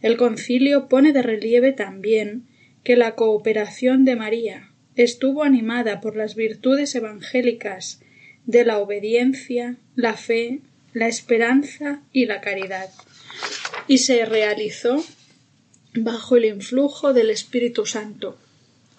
El 0.03 0.17
concilio 0.17 0.89
pone 0.89 1.13
de 1.13 1.21
relieve 1.21 1.71
también 1.71 2.45
que 2.83 2.97
la 2.97 3.15
cooperación 3.15 4.03
de 4.03 4.17
María 4.17 4.69
estuvo 4.95 5.43
animada 5.43 6.01
por 6.01 6.17
las 6.17 6.35
virtudes 6.35 6.93
evangélicas 6.93 8.01
de 8.45 8.65
la 8.65 8.79
obediencia, 8.79 9.77
la 9.95 10.15
fe, 10.15 10.59
la 10.91 11.07
esperanza 11.07 12.01
y 12.11 12.25
la 12.25 12.41
caridad, 12.41 12.89
y 13.87 13.99
se 13.99 14.25
realizó 14.25 15.03
bajo 15.95 16.35
el 16.35 16.45
influjo 16.45 17.13
del 17.13 17.29
Espíritu 17.29 17.85
Santo. 17.85 18.37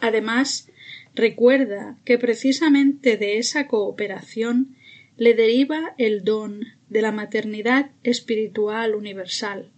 Además, 0.00 0.68
recuerda 1.14 1.98
que 2.06 2.16
precisamente 2.16 3.18
de 3.18 3.36
esa 3.36 3.66
cooperación 3.66 4.74
le 5.18 5.34
deriva 5.34 5.94
el 5.98 6.24
don 6.24 6.64
de 6.88 7.02
la 7.02 7.12
maternidad 7.12 7.90
espiritual 8.02 8.94
universal, 8.94 9.70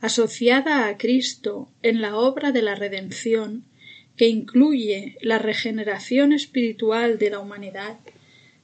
asociada 0.00 0.88
a 0.88 0.98
Cristo 0.98 1.68
en 1.82 2.00
la 2.00 2.16
obra 2.16 2.52
de 2.52 2.62
la 2.62 2.74
redención, 2.74 3.64
que 4.16 4.28
incluye 4.28 5.16
la 5.20 5.38
regeneración 5.38 6.32
espiritual 6.32 7.18
de 7.18 7.30
la 7.30 7.40
humanidad, 7.40 7.98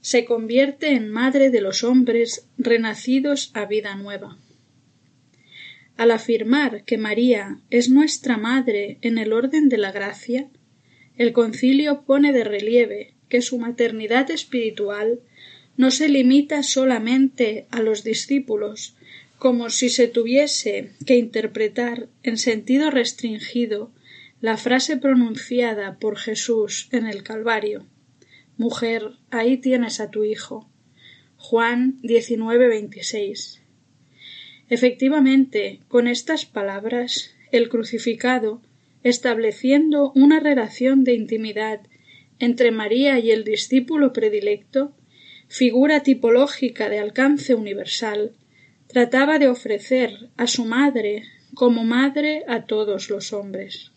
se 0.01 0.25
convierte 0.25 0.93
en 0.93 1.11
madre 1.11 1.51
de 1.51 1.61
los 1.61 1.85
hombres 1.85 2.49
renacidos 2.59 3.51
a 3.55 3.67
vida 3.67 3.95
nueva. 3.95 4.39
Al 5.97 6.11
afirmar 6.11 6.85
que 6.85 6.99
María 6.99 7.61
es 7.71 7.89
nuestra 7.89 8.37
madre 8.37 8.99
en 9.03 9.19
el 9.19 9.33
orden 9.33 9.69
de 9.69 9.79
la 9.79 9.93
gracia, 9.93 10.49
el 11.17 11.33
concilio 11.33 12.03
pone 12.03 12.33
de 12.33 12.45
relieve 12.45 13.15
que 13.29 13.43
su 13.43 13.59
maternidad 13.59 14.31
espiritual 14.31 15.21
no 15.77 15.91
se 15.91 16.09
limita 16.09 16.63
solamente 16.63 17.67
a 17.71 17.81
los 17.81 18.03
discípulos, 18.05 18.97
como 19.43 19.71
si 19.71 19.89
se 19.89 20.07
tuviese 20.07 20.93
que 21.05 21.17
interpretar 21.17 22.09
en 22.23 22.39
sentido 22.39 22.93
restringido 22.93 23.91
la 24.41 24.57
frase 24.57 24.97
pronunciada 24.97 25.99
por 25.99 26.17
Jesús 26.17 26.89
en 26.93 27.09
el 27.09 27.25
Calvario. 27.25 27.85
Mujer, 28.57 29.15
ahí 29.33 29.57
tienes 29.57 29.99
a 29.99 30.13
tu 30.13 30.23
hijo. 30.23 30.71
Juan 31.39 31.99
19:26. 32.03 33.63
Efectivamente, 34.69 35.81
con 35.89 36.07
estas 36.07 36.47
palabras, 36.47 37.35
el 37.51 37.69
crucificado, 37.69 38.63
estableciendo 39.03 40.13
una 40.15 40.39
relación 40.39 41.03
de 41.03 41.15
intimidad 41.15 41.81
entre 42.39 42.71
María 42.71 43.19
y 43.19 43.33
el 43.33 43.43
discípulo 43.43 44.13
predilecto, 44.13 44.95
figura 45.49 46.05
tipológica 46.05 46.89
de 46.89 47.01
alcance 47.01 47.57
universal, 47.57 48.37
trataba 48.93 49.39
de 49.39 49.49
ofrecer 49.49 50.29
a 50.37 50.47
su 50.47 50.67
madre 50.67 51.23
como 51.55 51.83
madre 51.83 52.45
a 52.47 52.67
todos 52.67 53.09
los 53.09 53.33
hombres. 53.33 53.91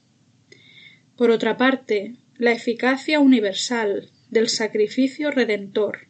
Por 1.17 1.31
otra 1.31 1.57
parte, 1.57 2.15
la 2.37 2.53
eficacia 2.53 3.19
universal 3.19 4.09
del 4.29 4.47
sacrificio 4.47 5.31
redentor 5.31 6.07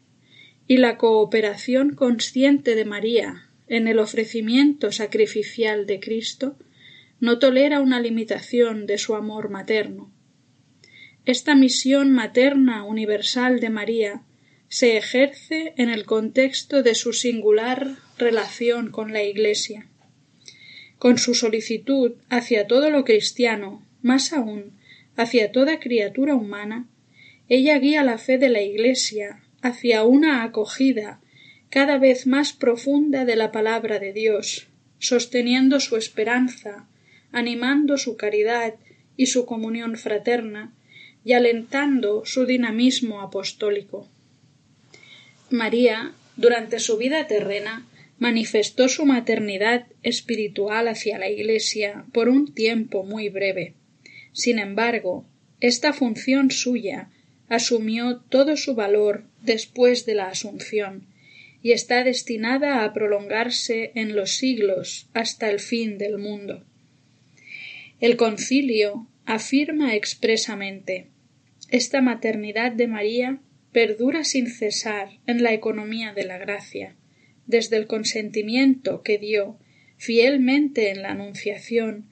y 0.68 0.78
la 0.78 0.98
cooperación 0.98 1.96
consciente 1.96 2.76
de 2.76 2.86
María 2.86 3.50
en 3.68 3.88
el 3.88 3.98
ofrecimiento 3.98 4.92
sacrificial 4.92 5.88
de 5.88 6.00
Cristo 6.00 6.56
no 7.20 7.40
tolera 7.40 7.82
una 7.82 8.00
limitación 8.00 8.86
de 8.86 9.00
su 9.00 9.16
amor 9.16 9.50
materno. 9.50 10.12
Esta 11.26 11.56
misión 11.56 12.12
materna 12.12 12.84
universal 12.84 13.60
de 13.60 13.72
María 13.72 14.22
se 14.76 14.98
ejerce 14.98 15.74
en 15.78 15.88
el 15.88 16.04
contexto 16.04 16.84
de 16.84 16.96
su 16.96 17.14
singular 17.14 17.96
relación 18.18 18.92
con 18.92 19.14
la 19.14 19.24
Iglesia. 19.24 19.88
Con 20.98 21.18
su 21.18 21.34
solicitud 21.34 22.16
hacia 22.28 22.68
todo 22.68 22.90
lo 22.90 23.06
cristiano, 23.06 23.88
más 24.02 24.34
aún 24.34 24.74
hacia 25.16 25.54
toda 25.54 25.80
criatura 25.80 26.36
humana, 26.36 26.90
ella 27.48 27.80
guía 27.80 28.04
la 28.04 28.18
fe 28.18 28.38
de 28.38 28.50
la 28.50 28.64
Iglesia 28.64 29.46
hacia 29.62 30.04
una 30.04 30.44
acogida 30.44 31.22
cada 31.70 31.98
vez 31.98 32.28
más 32.28 32.52
profunda 32.52 33.24
de 33.24 33.38
la 33.38 33.54
palabra 33.54 34.00
de 34.00 34.12
Dios, 34.12 34.68
sosteniendo 35.00 35.80
su 35.80 35.96
esperanza, 35.96 36.90
animando 37.32 37.98
su 37.98 38.18
caridad 38.18 38.76
y 39.16 39.28
su 39.28 39.46
comunión 39.46 39.96
fraterna, 39.96 40.74
y 41.24 41.32
alentando 41.32 42.26
su 42.26 42.46
dinamismo 42.46 43.22
apostólico. 43.22 44.10
María, 45.50 46.14
durante 46.38 46.80
su 46.80 46.98
vida 46.98 47.28
terrena, 47.28 47.86
manifestó 48.18 48.88
su 48.88 49.06
maternidad 49.06 49.88
espiritual 50.04 50.88
hacia 50.88 51.18
la 51.18 51.30
Iglesia 51.30 52.06
por 52.14 52.30
un 52.30 52.54
tiempo 52.54 53.04
muy 53.04 53.30
breve. 53.30 53.74
Sin 54.32 54.60
embargo, 54.60 55.26
esta 55.60 55.94
función 55.94 56.52
suya 56.52 57.10
asumió 57.48 58.18
todo 58.30 58.58
su 58.58 58.76
valor 58.76 59.24
después 59.42 60.06
de 60.06 60.16
la 60.16 60.30
Asunción 60.30 61.08
y 61.62 61.72
está 61.72 62.04
destinada 62.04 62.84
a 62.84 62.94
prolongarse 62.94 63.92
en 63.96 64.16
los 64.16 64.32
siglos 64.38 65.08
hasta 65.14 65.50
el 65.50 65.60
fin 65.60 65.98
del 65.98 66.18
mundo. 66.18 66.64
El 68.00 68.18
concilio 68.18 69.08
afirma 69.26 69.96
expresamente 69.96 71.08
esta 71.70 72.02
maternidad 72.02 72.72
de 72.72 72.88
María 72.88 73.40
perdura 73.76 74.24
sin 74.24 74.48
cesar 74.48 75.10
en 75.28 75.44
la 75.44 75.52
economía 75.52 76.14
de 76.14 76.24
la 76.24 76.38
gracia, 76.38 76.96
desde 77.46 77.76
el 77.76 77.88
consentimiento 77.88 79.04
que 79.04 79.18
dio 79.18 79.60
fielmente 79.98 80.92
en 80.92 81.02
la 81.02 81.12
Anunciación 81.12 82.06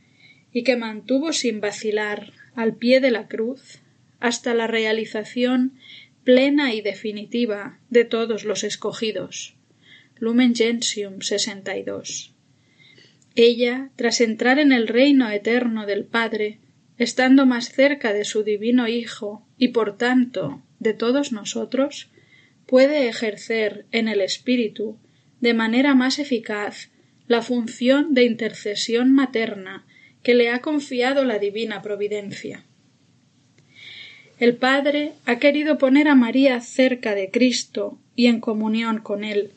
y 0.52 0.64
que 0.64 0.76
mantuvo 0.76 1.32
sin 1.32 1.62
vacilar 1.62 2.34
al 2.54 2.76
pie 2.76 3.00
de 3.00 3.12
la 3.12 3.30
cruz 3.30 3.80
hasta 4.20 4.54
la 4.54 4.68
realización 4.68 5.80
plena 6.26 6.74
y 6.74 6.82
definitiva 6.82 7.80
de 7.90 8.04
todos 8.04 8.44
los 8.44 8.66
escogidos. 8.66 9.56
Lumen 10.20 10.56
Gentium 10.56 11.22
62. 11.22 12.34
Ella, 13.36 13.90
tras 13.96 14.20
entrar 14.20 14.60
en 14.60 14.74
el 14.74 14.90
reino 14.90 15.30
eterno 15.30 15.86
del 15.86 16.04
Padre, 16.04 16.60
estando 16.98 17.46
más 17.46 17.72
cerca 17.72 18.12
de 18.12 18.26
su 18.26 18.44
divino 18.44 18.90
Hijo 18.90 19.48
y 19.58 19.70
por 19.70 19.96
tanto 19.96 20.62
de 20.84 20.94
todos 20.94 21.32
nosotros, 21.32 22.10
puede 22.68 23.08
ejercer 23.08 23.86
en 23.92 24.08
el 24.08 24.22
Espíritu 24.22 24.98
de 25.42 25.54
manera 25.54 25.96
más 25.96 26.20
eficaz 26.20 26.90
la 27.28 27.42
función 27.42 28.14
de 28.14 28.24
intercesión 28.26 29.12
materna 29.12 29.86
que 30.22 30.36
le 30.36 30.50
ha 30.50 30.60
confiado 30.60 31.26
la 31.26 31.40
divina 31.40 31.82
providencia. 31.82 32.64
El 34.40 34.56
Padre 34.56 35.14
ha 35.26 35.40
querido 35.40 35.78
poner 35.78 36.08
a 36.08 36.16
María 36.16 36.60
cerca 36.62 37.16
de 37.16 37.32
Cristo 37.32 37.98
y 38.16 38.28
en 38.28 38.40
comunión 38.40 39.00
con 39.00 39.24
Él, 39.24 39.52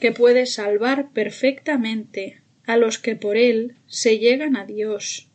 que 0.00 0.12
puede 0.12 0.46
salvar 0.46 1.10
perfectamente 1.10 2.40
a 2.66 2.76
los 2.76 2.98
que 2.98 3.16
por 3.16 3.36
Él 3.36 3.74
se 3.86 4.18
llegan 4.18 4.56
a 4.56 4.64
Dios, 4.64 5.28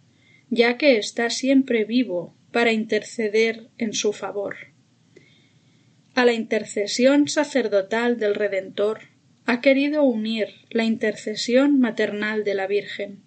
ya 0.50 0.78
que 0.78 0.98
está 0.98 1.30
siempre 1.30 1.84
vivo 1.84 2.34
para 2.52 2.72
interceder 2.72 3.68
en 3.78 3.94
su 3.94 4.14
favor. 4.14 4.73
A 6.16 6.26
la 6.26 6.34
intercesión 6.34 7.28
sacerdotal 7.28 8.20
del 8.20 8.36
Redentor 8.36 9.02
ha 9.46 9.62
querido 9.62 10.04
unir 10.04 10.50
la 10.70 10.84
intercesión 10.84 11.80
maternal 11.80 12.44
de 12.44 12.54
la 12.54 12.68
Virgen. 12.68 13.18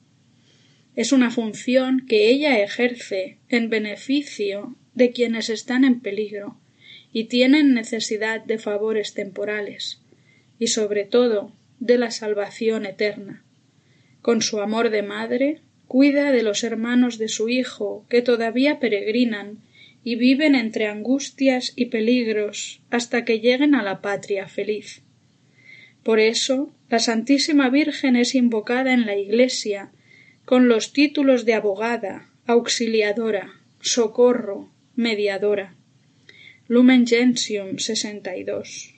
Es 0.94 1.11
una 1.12 1.31
función 1.31 2.07
que 2.07 2.29
ella 2.31 2.61
ejerce 2.61 3.38
en 3.49 3.70
beneficio 3.70 4.77
de 4.94 5.11
quienes 5.11 5.51
están 5.51 5.85
en 5.85 6.01
peligro 6.01 6.57
y 7.12 7.25
tienen 7.25 7.75
necesidad 7.75 8.44
de 8.44 8.59
favores 8.59 9.14
temporales, 9.14 10.01
y 10.59 10.68
sobre 10.68 11.05
todo 11.05 11.53
de 11.81 11.99
la 11.99 12.12
salvación 12.12 12.87
eterna. 12.87 13.42
Con 14.22 14.42
su 14.42 14.61
amor 14.61 14.90
de 14.90 15.03
madre, 15.03 15.61
cuida 15.88 16.31
de 16.31 16.42
los 16.42 16.62
hermanos 16.62 17.18
de 17.18 17.29
su 17.29 17.49
Hijo 17.49 18.07
que 18.09 18.22
todavía 18.22 18.79
peregrinan 18.79 19.59
y 20.06 20.14
viven 20.14 20.54
entre 20.54 20.86
angustias 20.86 21.72
y 21.74 21.86
peligros 21.86 22.80
hasta 22.90 23.24
que 23.24 23.40
lleguen 23.40 23.74
a 23.74 23.82
la 23.82 24.00
patria 24.02 24.46
feliz. 24.46 25.02
Por 26.04 26.20
eso, 26.20 26.72
la 26.88 27.00
Santísima 27.00 27.70
Virgen 27.70 28.14
es 28.14 28.36
invocada 28.36 28.92
en 28.92 29.04
la 29.04 29.16
Iglesia 29.16 29.90
con 30.44 30.68
los 30.68 30.92
títulos 30.92 31.44
de 31.44 31.54
abogada, 31.54 32.30
auxiliadora, 32.46 33.54
socorro, 33.80 34.70
mediadora. 34.94 35.74
Lumen 36.68 37.04
Gentium 37.04 37.78
62. 37.78 38.94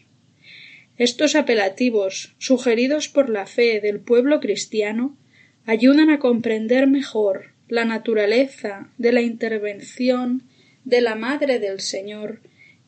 Estos 0.98 1.36
apelativos, 1.36 2.34
sugeridos 2.36 3.08
por 3.08 3.30
la 3.30 3.46
fe 3.46 3.80
del 3.80 4.00
pueblo 4.00 4.40
cristiano, 4.40 5.16
ayudan 5.64 6.10
a 6.10 6.18
comprender 6.18 6.86
mejor 6.86 7.54
la 7.66 7.86
naturaleza 7.86 8.90
de 8.98 9.12
la 9.12 9.22
intervención 9.22 10.42
de 10.88 11.02
la 11.02 11.16
Madre 11.16 11.58
del 11.58 11.80
Señor 11.80 12.40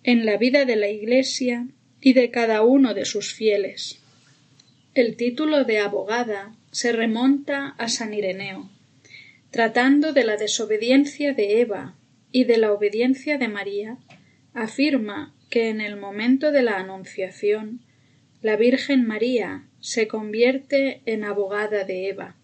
en 0.04 0.24
la 0.24 0.38
vida 0.38 0.64
de 0.64 0.74
la 0.74 0.88
Iglesia 0.88 1.68
y 2.00 2.14
de 2.14 2.30
cada 2.30 2.62
uno 2.62 2.94
de 2.94 3.04
sus 3.04 3.34
fieles. 3.34 4.00
El 4.94 5.16
título 5.16 5.64
de 5.64 5.80
abogada 5.80 6.54
se 6.70 6.92
remonta 6.92 7.74
a 7.76 7.90
San 7.90 8.14
Ireneo, 8.14 8.70
tratando 9.50 10.14
de 10.14 10.24
la 10.24 10.38
desobediencia 10.38 11.34
de 11.34 11.60
Eva 11.60 11.94
y 12.32 12.44
de 12.44 12.56
la 12.56 12.72
obediencia 12.72 13.36
de 13.36 13.48
María, 13.48 13.98
afirma 14.54 15.34
que 15.50 15.68
en 15.68 15.82
el 15.82 15.98
momento 15.98 16.52
de 16.52 16.62
la 16.62 16.78
Anunciación 16.78 17.80
la 18.40 18.56
Virgen 18.56 19.06
María 19.06 19.66
se 19.80 20.08
convierte 20.08 21.02
en 21.04 21.22
abogada 21.22 21.84
de 21.84 22.08
Eva. 22.08 22.34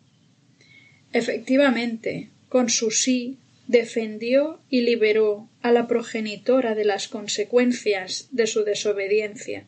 Efectivamente, 1.14 2.28
con 2.50 2.68
su 2.68 2.90
sí 2.90 3.38
defendió 3.66 4.60
y 4.70 4.82
liberó 4.82 5.48
a 5.62 5.72
la 5.72 5.86
progenitora 5.86 6.74
de 6.74 6.84
las 6.84 7.08
consecuencias 7.08 8.28
de 8.30 8.46
su 8.46 8.64
desobediencia, 8.64 9.66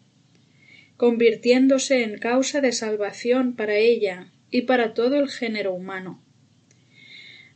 convirtiéndose 0.96 2.02
en 2.02 2.18
causa 2.18 2.60
de 2.60 2.72
salvación 2.72 3.54
para 3.54 3.76
ella 3.76 4.32
y 4.50 4.62
para 4.62 4.94
todo 4.94 5.16
el 5.16 5.28
género 5.28 5.72
humano. 5.72 6.22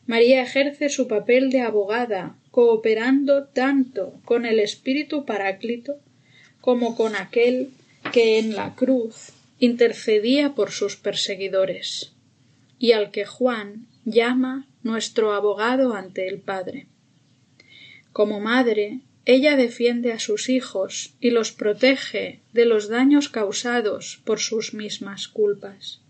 María 0.06 0.42
ejerce 0.42 0.88
su 0.88 1.06
papel 1.06 1.50
de 1.50 1.60
abogada, 1.60 2.36
cooperando 2.50 3.44
tanto 3.44 4.20
con 4.24 4.46
el 4.46 4.58
Espíritu 4.58 5.24
Paráclito 5.24 6.00
como 6.60 6.96
con 6.96 7.16
aquel 7.16 7.70
que 8.12 8.38
en 8.38 8.54
la 8.56 8.74
cruz 8.74 9.32
intercedía 9.58 10.54
por 10.54 10.72
sus 10.72 10.96
perseguidores, 10.96 12.12
y 12.78 12.92
al 12.92 13.12
que 13.12 13.24
Juan 13.24 13.86
llama 14.04 14.66
nuestro 14.82 15.32
abogado 15.32 15.94
ante 15.94 16.28
el 16.28 16.40
Padre. 16.40 16.86
Como 18.12 18.40
madre, 18.40 19.00
ella 19.24 19.56
defiende 19.56 20.12
a 20.12 20.18
sus 20.18 20.48
hijos 20.48 21.14
y 21.20 21.30
los 21.30 21.52
protege 21.52 22.40
de 22.52 22.64
los 22.64 22.88
daños 22.88 23.28
causados 23.28 24.20
por 24.24 24.40
sus 24.40 24.74
mismas 24.74 25.28
culpas. 25.28 26.00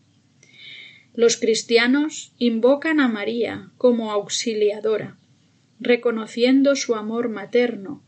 Los 1.15 1.37
cristianos 1.37 2.33
invocan 2.39 3.01
a 3.01 3.09
María 3.09 3.71
como 3.77 4.13
auxiliadora, 4.13 5.19
reconociendo 5.79 6.75
su 6.75 6.95
amor 6.95 7.29
materno, 7.29 8.03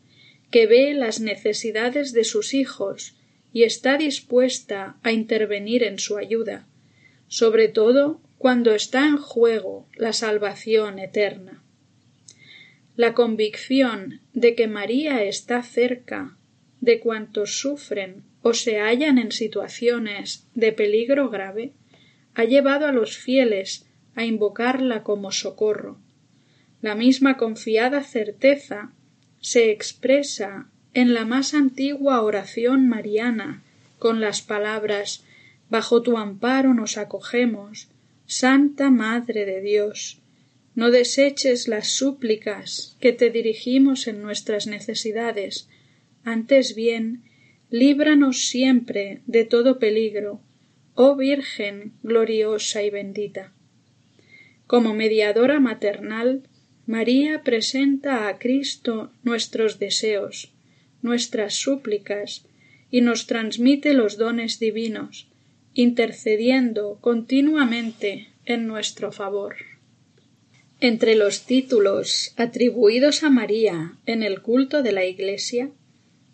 que 0.51 0.67
ve 0.67 0.95
las 0.95 1.21
necesidades 1.21 2.13
de 2.13 2.25
sus 2.25 2.55
hijos 2.55 3.15
y 3.53 3.65
está 3.65 3.99
dispuesta 3.99 4.97
a 5.03 5.13
intervenir 5.13 5.83
en 5.83 5.99
su 5.99 6.17
ayuda, 6.17 6.67
sobre 7.29 7.69
todo 7.69 8.21
cuando 8.45 8.75
está 8.75 9.07
en 9.07 9.17
juego 9.17 9.89
la 9.97 10.13
salvación 10.13 10.99
eterna. 10.99 11.63
La 12.95 13.15
convicción 13.15 14.21
de 14.35 14.55
que 14.55 14.69
María 14.69 15.25
está 15.25 15.63
cerca 15.63 16.37
de 16.83 17.01
cuantos 17.01 17.59
sufren 17.59 18.23
o 18.43 18.53
se 18.53 18.81
hallan 18.81 19.17
en 19.17 19.33
situaciones 19.33 20.47
de 20.55 20.73
peligro 20.73 21.31
grave 21.31 21.73
ha 22.35 22.45
llevado 22.45 22.87
a 22.87 22.93
los 22.93 23.17
fieles 23.17 23.87
a 24.15 24.27
invocarla 24.27 25.05
como 25.05 25.33
socorro. 25.33 25.97
La 26.83 26.95
misma 26.95 27.39
confiada 27.39 28.03
certeza 28.03 28.93
se 29.41 29.71
expresa 29.71 30.69
en 30.93 31.15
la 31.15 31.25
más 31.25 31.55
antigua 31.55 32.21
oración 32.21 32.91
mariana 32.91 33.63
con 33.99 34.21
las 34.21 34.43
palabras 34.43 35.25
Bajo 35.71 36.03
tu 36.03 36.19
amparo 36.19 36.75
nos 36.75 36.99
acogemos, 36.99 37.89
Santa 38.27 38.89
Madre 38.89 39.45
de 39.45 39.61
Dios. 39.61 40.21
No 40.75 40.91
deseches 40.91 41.69
las 41.69 41.89
súplicas 41.89 42.97
que 42.99 43.13
te 43.13 43.31
dirigimos 43.31 44.09
en 44.09 44.23
nuestras 44.23 44.67
necesidades, 44.67 45.69
antes 46.25 46.75
bien, 46.75 47.23
líbranos 47.71 48.47
siempre 48.47 49.21
de 49.27 49.45
todo 49.45 49.79
peligro, 49.79 50.41
oh 50.95 51.17
Virgen 51.17 51.93
gloriosa 52.03 52.83
y 52.83 52.91
bendita. 52.91 53.53
Como 54.67 54.95
mediadora 54.95 55.61
maternal, 55.61 56.49
María 56.87 57.43
presenta 57.43 58.27
a 58.29 58.39
Cristo 58.39 59.13
nuestros 59.23 59.79
deseos, 59.79 60.53
nuestras 61.03 61.55
súplicas, 61.55 62.47
y 62.91 63.03
nos 63.03 63.27
transmite 63.27 63.93
los 63.93 64.17
dones 64.17 64.59
divinos, 64.59 65.29
intercediendo 65.75 66.99
continuamente 67.01 68.29
en 68.47 68.67
nuestro 68.67 69.11
favor. 69.11 69.57
Entre 70.81 71.17
los 71.17 71.47
títulos 71.47 72.33
atribuidos 72.37 73.25
a 73.25 73.31
María 73.31 73.97
en 74.07 74.23
el 74.23 74.41
culto 74.41 74.83
de 74.83 74.93
la 74.93 75.05
Iglesia, 75.05 75.71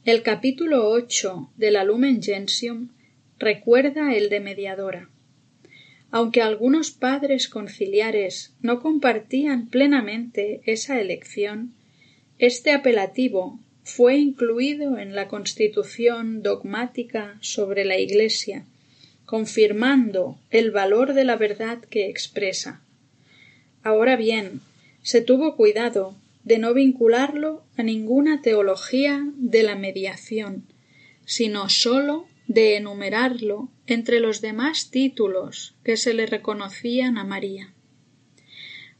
el 0.04 0.22
capítulo 0.22 0.88
ocho 0.88 1.50
de 1.56 1.70
la 1.70 1.84
Lumen 1.84 2.22
Gentium 2.22 2.88
recuerda 3.38 4.14
el 4.14 4.28
de 4.28 4.40
mediadora. 4.40 5.08
Aunque 6.10 6.42
algunos 6.42 6.90
padres 6.90 7.48
conciliares 7.48 8.52
no 8.60 8.80
compartían 8.80 9.68
plenamente 9.68 10.60
esa 10.66 11.00
elección, 11.00 11.72
este 12.38 12.72
apelativo 12.72 13.60
fue 13.84 14.16
incluido 14.16 14.98
en 14.98 15.14
la 15.14 15.28
constitución 15.28 16.42
dogmática 16.42 17.38
sobre 17.40 17.84
la 17.84 17.98
Iglesia, 17.98 18.64
confirmando 19.30 20.40
el 20.50 20.72
valor 20.72 21.14
de 21.14 21.22
la 21.22 21.36
verdad 21.36 21.78
que 21.84 22.08
expresa. 22.08 22.80
Ahora 23.84 24.16
bien, 24.16 24.60
se 25.02 25.20
tuvo 25.20 25.54
cuidado 25.54 26.16
de 26.42 26.58
no 26.58 26.74
vincularlo 26.74 27.62
a 27.76 27.84
ninguna 27.84 28.42
teología 28.42 29.24
de 29.36 29.62
la 29.62 29.76
mediación, 29.76 30.64
sino 31.26 31.68
sólo 31.68 32.26
de 32.48 32.74
enumerarlo 32.74 33.68
entre 33.86 34.18
los 34.18 34.40
demás 34.40 34.90
títulos 34.90 35.76
que 35.84 35.96
se 35.96 36.12
le 36.12 36.26
reconocían 36.26 37.16
a 37.16 37.22
María. 37.22 37.72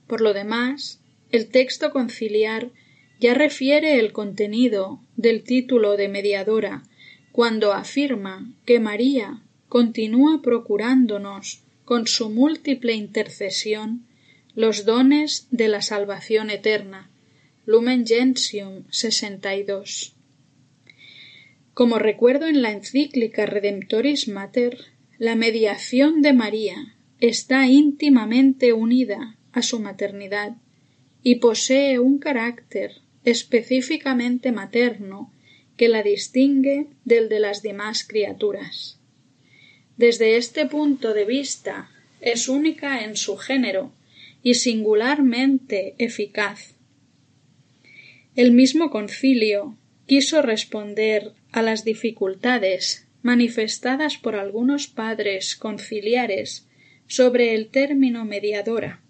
Por 0.07 0.21
lo 0.21 0.33
demás, 0.33 1.01
el 1.33 1.49
texto 1.49 1.90
conciliar 1.90 2.71
ya 3.19 3.35
refiere 3.35 3.99
el 3.99 4.12
contenido 4.12 5.01
del 5.16 5.43
título 5.43 5.97
de 5.97 6.09
mediadora 6.09 6.85
cuando 7.33 7.73
afirma 7.73 8.49
que 8.64 8.79
María 8.79 9.43
continúa 9.70 10.42
procurándonos 10.42 11.62
con 11.85 12.09
su 12.09 12.28
múltiple 12.28 12.92
intercesión 12.94 14.04
los 14.56 14.85
dones 14.85 15.46
de 15.52 15.68
la 15.68 15.80
salvación 15.80 16.50
eterna, 16.50 17.09
Lumen 17.66 18.04
Gentium 18.04 18.83
62. 18.90 20.16
Como 21.72 22.00
recuerdo 22.00 22.48
en 22.48 22.62
la 22.62 22.72
encíclica 22.72 23.46
Redemptoris 23.46 24.26
Mater, 24.26 24.76
la 25.18 25.37
mediación 25.37 26.20
de 26.20 26.33
María 26.33 26.96
está 27.20 27.68
íntimamente 27.68 28.72
unida 28.72 29.37
a 29.52 29.62
su 29.62 29.78
maternidad 29.78 30.56
y 31.22 31.37
posee 31.37 32.00
un 32.00 32.18
carácter 32.18 33.02
específicamente 33.22 34.50
materno 34.50 35.33
que 35.76 35.88
la 35.88 36.02
distingue 36.02 36.88
del 37.04 37.28
de 37.28 37.38
las 37.38 37.62
demás 37.62 38.02
criaturas. 38.02 38.99
Desde 40.00 40.38
este 40.38 40.64
punto 40.64 41.12
de 41.12 41.26
vista 41.26 41.90
es 42.22 42.48
única 42.48 43.04
en 43.04 43.18
su 43.18 43.36
género 43.36 43.92
y 44.42 44.54
singularmente 44.54 45.94
eficaz. 45.98 46.72
El 48.34 48.52
mismo 48.52 48.88
concilio 48.88 49.76
quiso 50.06 50.40
responder 50.40 51.32
a 51.52 51.60
las 51.60 51.84
dificultades 51.84 53.08
manifestadas 53.20 54.16
por 54.16 54.36
algunos 54.36 54.86
padres 54.86 55.54
conciliares 55.54 56.66
sobre 57.06 57.54
el 57.54 57.68
término 57.68 58.24
mediadora, 58.24 59.02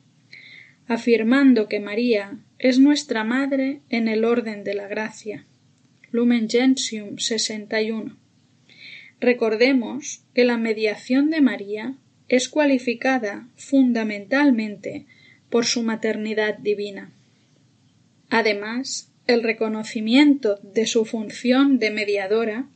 afirmando 0.88 1.68
que 1.68 1.79
María 1.79 2.40
es 2.59 2.81
nuestra 2.81 3.22
madre 3.22 3.79
en 3.90 4.09
el 4.09 4.24
orden 4.24 4.64
de 4.64 4.74
la 4.74 4.88
gracia. 4.88 5.46
Lumen 6.11 6.48
Gentium 6.50 7.16
61. 7.18 8.20
Recordemos 9.21 10.25
que 10.35 10.45
la 10.45 10.57
mediación 10.57 11.31
de 11.31 11.41
María 11.41 11.95
es 12.29 12.49
cualificada 12.49 13.49
fundamentalmente 13.57 15.07
por 15.51 15.67
su 15.67 15.83
maternidad 15.83 16.59
divina. 16.59 17.13
Además, 18.31 19.13
el 19.27 19.43
reconocimiento 19.43 20.59
de 20.63 20.87
su 20.87 21.05
función 21.05 21.79
de 21.79 21.91
mediadora 21.91 22.69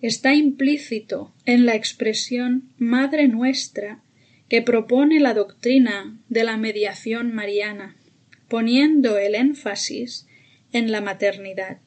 está 0.00 0.34
implícito 0.34 1.32
en 1.44 1.66
la 1.66 1.74
expresión 1.74 2.70
Madre 2.78 3.28
nuestra 3.28 4.02
que 4.48 4.62
propone 4.62 5.20
la 5.20 5.34
doctrina 5.34 6.18
de 6.28 6.44
la 6.44 6.56
mediación 6.56 7.32
mariana, 7.32 7.96
poniendo 8.48 9.18
el 9.18 9.34
énfasis 9.34 10.26
en 10.72 10.90
la 10.90 11.00
maternidad. 11.00 11.78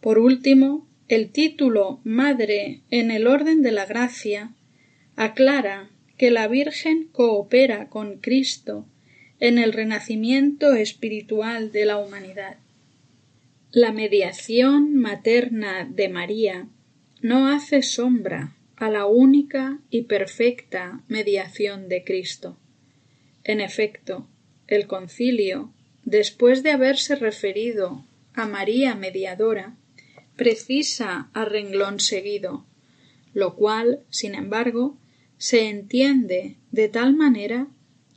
Por 0.00 0.18
último, 0.18 0.86
el 1.12 1.30
título 1.30 2.00
Madre 2.04 2.80
en 2.88 3.10
el 3.10 3.26
orden 3.26 3.60
de 3.60 3.70
la 3.70 3.84
gracia 3.84 4.54
aclara 5.14 5.90
que 6.16 6.30
la 6.30 6.48
Virgen 6.48 7.06
coopera 7.12 7.90
con 7.90 8.16
Cristo 8.16 8.86
en 9.38 9.58
el 9.58 9.74
renacimiento 9.74 10.72
espiritual 10.72 11.70
de 11.70 11.84
la 11.84 11.98
humanidad. 11.98 12.56
La 13.72 13.92
mediación 13.92 14.96
materna 14.96 15.84
de 15.84 16.08
María 16.08 16.66
no 17.20 17.46
hace 17.46 17.82
sombra 17.82 18.56
a 18.76 18.88
la 18.88 19.04
única 19.04 19.80
y 19.90 20.04
perfecta 20.04 21.02
mediación 21.08 21.90
de 21.90 22.04
Cristo. 22.04 22.56
En 23.44 23.60
efecto, 23.60 24.26
el 24.66 24.86
concilio, 24.86 25.74
después 26.06 26.62
de 26.62 26.70
haberse 26.70 27.16
referido 27.16 28.02
a 28.32 28.46
María 28.46 28.94
mediadora, 28.94 29.76
precisa 30.36 31.30
a 31.32 31.44
renglón 31.44 32.00
seguido, 32.00 32.64
lo 33.34 33.54
cual, 33.54 34.00
sin 34.10 34.34
embargo, 34.34 34.98
se 35.38 35.68
entiende 35.68 36.56
de 36.70 36.88
tal 36.88 37.14
manera 37.14 37.68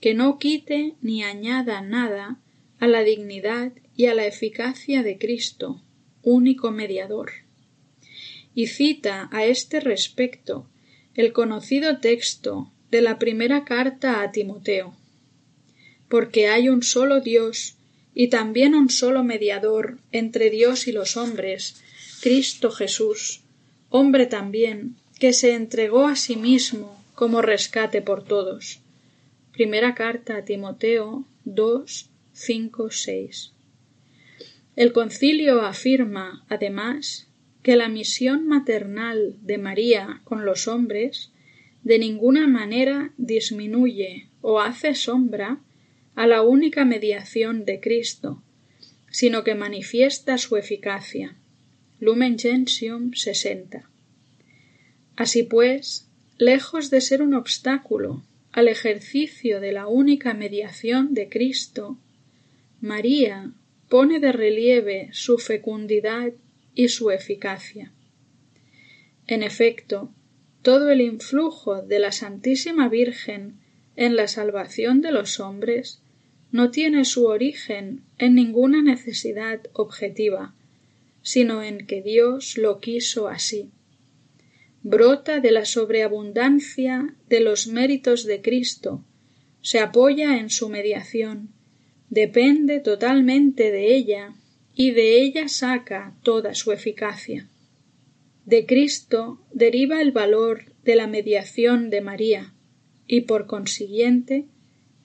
que 0.01 0.13
no 0.13 0.37
quite 0.37 0.95
ni 1.01 1.23
añada 1.23 1.81
nada 1.81 2.39
a 2.79 2.87
la 2.87 3.03
dignidad 3.03 3.71
y 3.95 4.07
a 4.07 4.13
la 4.13 4.25
eficacia 4.25 5.03
de 5.03 5.17
Cristo, 5.17 5.81
único 6.21 6.71
mediador 6.71 7.45
y 8.55 8.67
cita 8.67 9.29
a 9.31 9.45
este 9.45 9.81
respecto 9.81 10.65
el 11.13 11.33
conocido 11.33 11.99
texto 11.99 12.71
de 12.89 13.01
la 13.01 13.19
primera 13.19 13.65
carta 13.65 14.21
a 14.21 14.31
Timoteo. 14.31 14.95
Porque 16.07 16.47
hay 16.47 16.69
un 16.69 16.81
solo 16.81 17.19
Dios 17.19 17.75
y 18.13 18.29
también 18.29 18.73
un 18.73 18.89
solo 18.89 19.23
mediador 19.23 19.97
entre 20.13 20.49
Dios 20.49 20.87
y 20.87 20.93
los 20.93 21.17
hombres, 21.17 21.83
Cristo 22.25 22.71
Jesús, 22.71 23.43
hombre 23.89 24.25
también, 24.25 24.95
que 25.19 25.31
se 25.31 25.53
entregó 25.53 26.07
a 26.07 26.15
sí 26.15 26.35
mismo 26.35 26.99
como 27.13 27.43
rescate 27.43 28.01
por 28.01 28.23
todos. 28.23 28.79
Primera 29.51 29.93
carta 29.93 30.37
a 30.37 30.43
Timoteo 30.43 31.23
2, 31.43 32.09
5, 32.33 32.89
6. 32.89 33.51
El 34.75 34.91
concilio 34.91 35.61
afirma, 35.61 36.43
además, 36.49 37.27
que 37.61 37.75
la 37.75 37.89
misión 37.89 38.47
maternal 38.47 39.35
de 39.43 39.59
María 39.59 40.21
con 40.23 40.45
los 40.45 40.67
hombres 40.67 41.31
de 41.83 41.99
ninguna 41.99 42.47
manera 42.47 43.13
disminuye 43.17 44.29
o 44.41 44.61
hace 44.61 44.95
sombra 44.95 45.59
a 46.15 46.25
la 46.25 46.41
única 46.41 46.85
mediación 46.85 47.65
de 47.65 47.79
Cristo, 47.79 48.41
sino 49.11 49.43
que 49.43 49.53
manifiesta 49.53 50.39
su 50.39 50.57
eficacia. 50.57 51.37
Lumen 51.99 52.37
Gentium 52.37 53.13
60. 53.13 53.89
Así 55.15 55.43
pues, 55.43 56.07
lejos 56.37 56.89
de 56.89 56.99
ser 56.99 57.21
un 57.21 57.33
obstáculo 57.33 58.23
al 58.51 58.67
ejercicio 58.67 59.61
de 59.61 59.71
la 59.71 59.87
única 59.87 60.33
mediación 60.33 61.13
de 61.13 61.29
Cristo, 61.29 61.97
María 62.81 63.51
pone 63.87 64.19
de 64.19 64.33
relieve 64.33 65.09
su 65.13 65.37
fecundidad 65.37 66.33
y 66.73 66.89
su 66.89 67.11
eficacia. 67.11 67.93
En 69.27 69.41
efecto, 69.41 70.11
todo 70.61 70.89
el 70.89 70.99
influjo 70.99 71.81
de 71.81 71.99
la 71.99 72.11
Santísima 72.11 72.89
Virgen 72.89 73.59
en 73.95 74.17
la 74.17 74.27
salvación 74.27 74.99
de 74.99 75.13
los 75.13 75.39
hombres 75.39 76.01
no 76.51 76.71
tiene 76.71 77.05
su 77.05 77.25
origen 77.25 78.01
en 78.17 78.35
ninguna 78.35 78.81
necesidad 78.81 79.61
objetiva, 79.73 80.53
sino 81.25 81.63
en 81.63 81.87
que 81.87 82.03
Dios 82.03 82.55
lo 82.55 82.79
quiso 82.79 83.27
así. 83.27 83.71
Brota 84.83 85.39
de 85.39 85.49
la 85.49 85.65
sobreabundancia 85.65 87.15
de 87.27 87.39
los 87.39 87.65
méritos 87.65 88.25
de 88.25 88.43
Cristo, 88.43 89.03
se 89.61 89.79
apoya 89.79 90.37
en 90.37 90.51
su 90.51 90.69
mediación, 90.69 91.49
depende 92.11 92.79
totalmente 92.79 93.71
de 93.71 93.95
ella 93.95 94.35
y 94.75 94.91
de 94.91 95.19
ella 95.23 95.47
saca 95.47 96.15
toda 96.21 96.53
su 96.53 96.71
eficacia. 96.71 97.49
De 98.45 98.67
Cristo 98.67 99.41
deriva 99.51 100.03
el 100.03 100.11
valor 100.11 100.73
de 100.83 100.95
la 100.95 101.07
mediación 101.07 101.89
de 101.89 102.01
María 102.01 102.53
y 103.07 103.21
por 103.21 103.47
consiguiente 103.47 104.45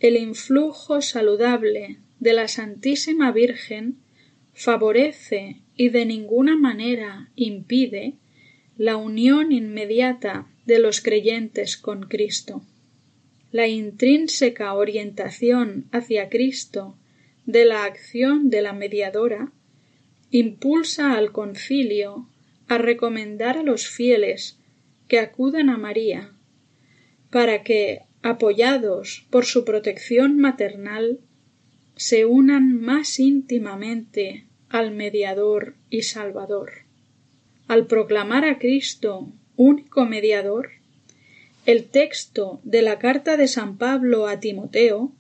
el 0.00 0.18
influjo 0.18 1.00
saludable 1.00 1.96
de 2.18 2.34
la 2.34 2.46
Santísima 2.46 3.32
Virgen 3.32 3.96
favorece 4.52 5.62
y 5.80 5.88
de 5.88 6.04
ninguna 6.04 6.58
manera 6.58 7.30
impide 7.36 8.12
la 8.76 8.98
unión 8.98 9.50
inmediata 9.50 10.46
de 10.66 10.78
los 10.78 11.00
creyentes 11.00 11.78
con 11.78 12.02
Cristo. 12.02 12.60
La 13.50 13.66
intrínseca 13.66 14.74
orientación 14.74 15.86
hacia 15.90 16.28
Cristo 16.28 16.98
de 17.46 17.64
la 17.64 17.84
acción 17.84 18.50
de 18.50 18.60
la 18.60 18.74
mediadora 18.74 19.52
impulsa 20.30 21.14
al 21.14 21.32
concilio 21.32 22.28
a 22.68 22.76
recomendar 22.76 23.56
a 23.56 23.62
los 23.62 23.88
fieles 23.88 24.58
que 25.08 25.18
acudan 25.18 25.70
a 25.70 25.78
María 25.78 26.34
para 27.30 27.62
que, 27.62 28.02
apoyados 28.20 29.26
por 29.30 29.46
su 29.46 29.64
protección 29.64 30.36
maternal, 30.36 31.20
se 31.96 32.26
unan 32.26 32.78
más 32.82 33.18
íntimamente 33.18 34.44
al 34.70 34.92
mediador 34.92 35.74
y 35.90 36.02
salvador. 36.02 36.72
Al 37.68 37.86
proclamar 37.86 38.46
a 38.46 38.58
Cristo 38.58 39.30
único 39.56 40.06
mediador, 40.06 40.70
el 41.66 41.84
texto 41.84 42.60
de 42.64 42.80
la 42.80 42.98
carta 42.98 43.36
de 43.36 43.46
San 43.46 43.76
Pablo 43.76 44.26
a 44.26 44.40
Timoteo 44.40 45.12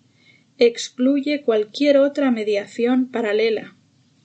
excluye 0.56 1.42
cualquier 1.42 1.98
otra 1.98 2.30
mediación 2.30 3.10
paralela 3.10 3.76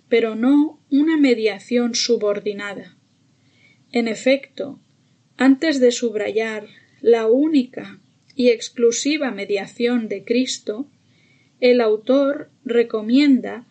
pero 0.10 0.36
no 0.36 0.80
una 0.90 1.18
mediación 1.18 1.96
subordinada. 1.96 2.96
En 3.92 4.08
efecto, 4.08 4.80
antes 5.38 5.80
de 5.80 5.92
subrayar 5.92 6.68
la 7.02 7.28
única 7.28 8.00
y 8.36 8.50
exclusiva 8.50 9.32
mediación 9.32 10.08
de 10.08 10.24
Cristo, 10.24 10.88
el 11.60 11.82
autor 11.82 12.50
recomienda 12.64 13.66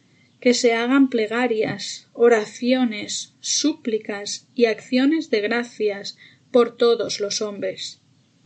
que 0.44 0.52
se 0.52 0.74
hagan 0.74 1.08
plegarias, 1.08 2.06
oraciones, 2.12 3.32
súplicas 3.40 4.46
y 4.54 4.66
acciones 4.66 5.30
de 5.30 5.40
gracias 5.40 6.18
por 6.50 6.76
todos 6.76 7.18
los 7.18 7.40
hombres. 7.40 8.02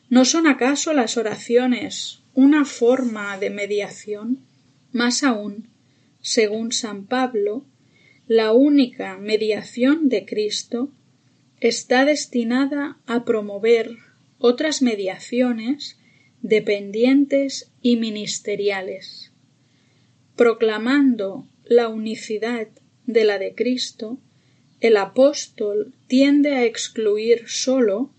¿No 0.09 0.25
son 0.25 0.47
acaso 0.47 0.93
las 0.93 1.17
oraciones 1.17 2.21
una 2.35 2.65
forma 2.65 3.37
de 3.39 3.51
mediación? 3.51 4.39
Más 4.93 5.25
aún, 5.25 5.71
según 6.21 6.71
San 6.71 7.07
Pablo, 7.07 7.65
la 8.29 8.53
única 8.53 9.19
mediación 9.19 10.09
de 10.09 10.25
Cristo 10.25 10.93
está 11.59 12.05
destinada 12.05 12.99
a 13.09 13.25
promover 13.25 13.97
otras 14.39 14.83
mediaciones 14.83 15.99
dependientes 16.43 17.73
y 17.83 17.97
ministeriales. 17.97 19.33
Proclamando 20.37 21.49
la 21.69 21.89
unicidad 21.89 22.69
de 23.07 23.25
la 23.25 23.39
de 23.39 23.55
Cristo, 23.55 24.19
el 24.81 24.97
apóstol 24.97 25.93
tiende 26.07 26.55
a 26.55 26.65
excluir 26.65 27.45
sólo 27.47 28.11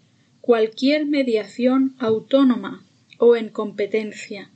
cualquier 0.42 1.06
mediación 1.06 1.96
autónoma 2.00 2.86
o 3.18 3.36
en 3.36 3.50
competencia, 3.50 4.52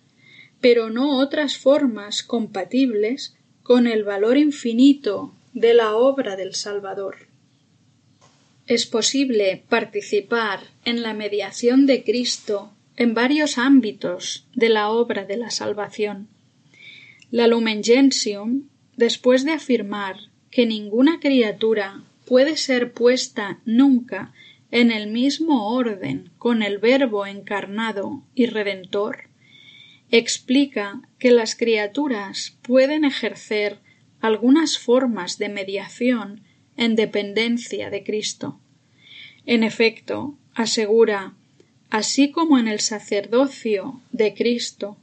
pero 0.62 0.90
no 0.90 1.20
otras 1.20 1.58
formas 1.58 2.24
compatibles 2.24 3.36
con 3.64 3.88
el 3.88 4.04
valor 4.04 4.38
infinito 4.38 5.34
de 5.54 5.74
la 5.74 5.96
obra 5.96 6.36
del 6.36 6.54
Salvador. 6.54 7.28
Es 8.68 8.86
posible 8.86 9.64
participar 9.70 10.62
en 10.86 11.02
la 11.02 11.14
mediación 11.14 11.86
de 11.86 12.04
Cristo 12.04 12.72
en 12.96 13.14
varios 13.14 13.58
ámbitos 13.58 14.46
de 14.54 14.70
la 14.70 14.90
obra 14.90 15.26
de 15.26 15.38
la 15.38 15.50
salvación. 15.50 16.28
La 17.32 17.48
Lumen 17.48 17.84
Gentium, 17.84 18.70
después 18.98 19.46
de 19.46 19.52
afirmar 19.52 20.18
que 20.52 20.66
ninguna 20.66 21.20
criatura 21.20 22.04
puede 22.26 22.58
ser 22.58 22.94
puesta 22.94 23.60
nunca 23.66 24.34
en 24.72 24.92
el 24.92 25.08
mismo 25.08 25.76
orden 25.76 26.32
con 26.38 26.64
el 26.64 26.78
Verbo 26.80 27.26
encarnado 27.26 28.24
y 28.34 28.48
redentor, 28.48 29.30
explica 30.10 31.02
que 31.20 31.32
las 31.32 31.56
criaturas 31.56 32.58
pueden 32.62 33.06
ejercer 33.06 33.80
algunas 34.20 34.78
formas 34.78 35.38
de 35.38 35.50
mediación 35.50 36.42
en 36.78 36.96
dependencia 36.96 37.90
de 37.90 38.04
Cristo. 38.04 38.60
En 39.46 39.64
efecto, 39.64 40.38
asegura 40.54 41.34
así 41.90 42.32
como 42.32 42.58
en 42.58 42.68
el 42.68 42.80
sacerdocio 42.80 44.02
de 44.12 44.34
Cristo 44.34 44.98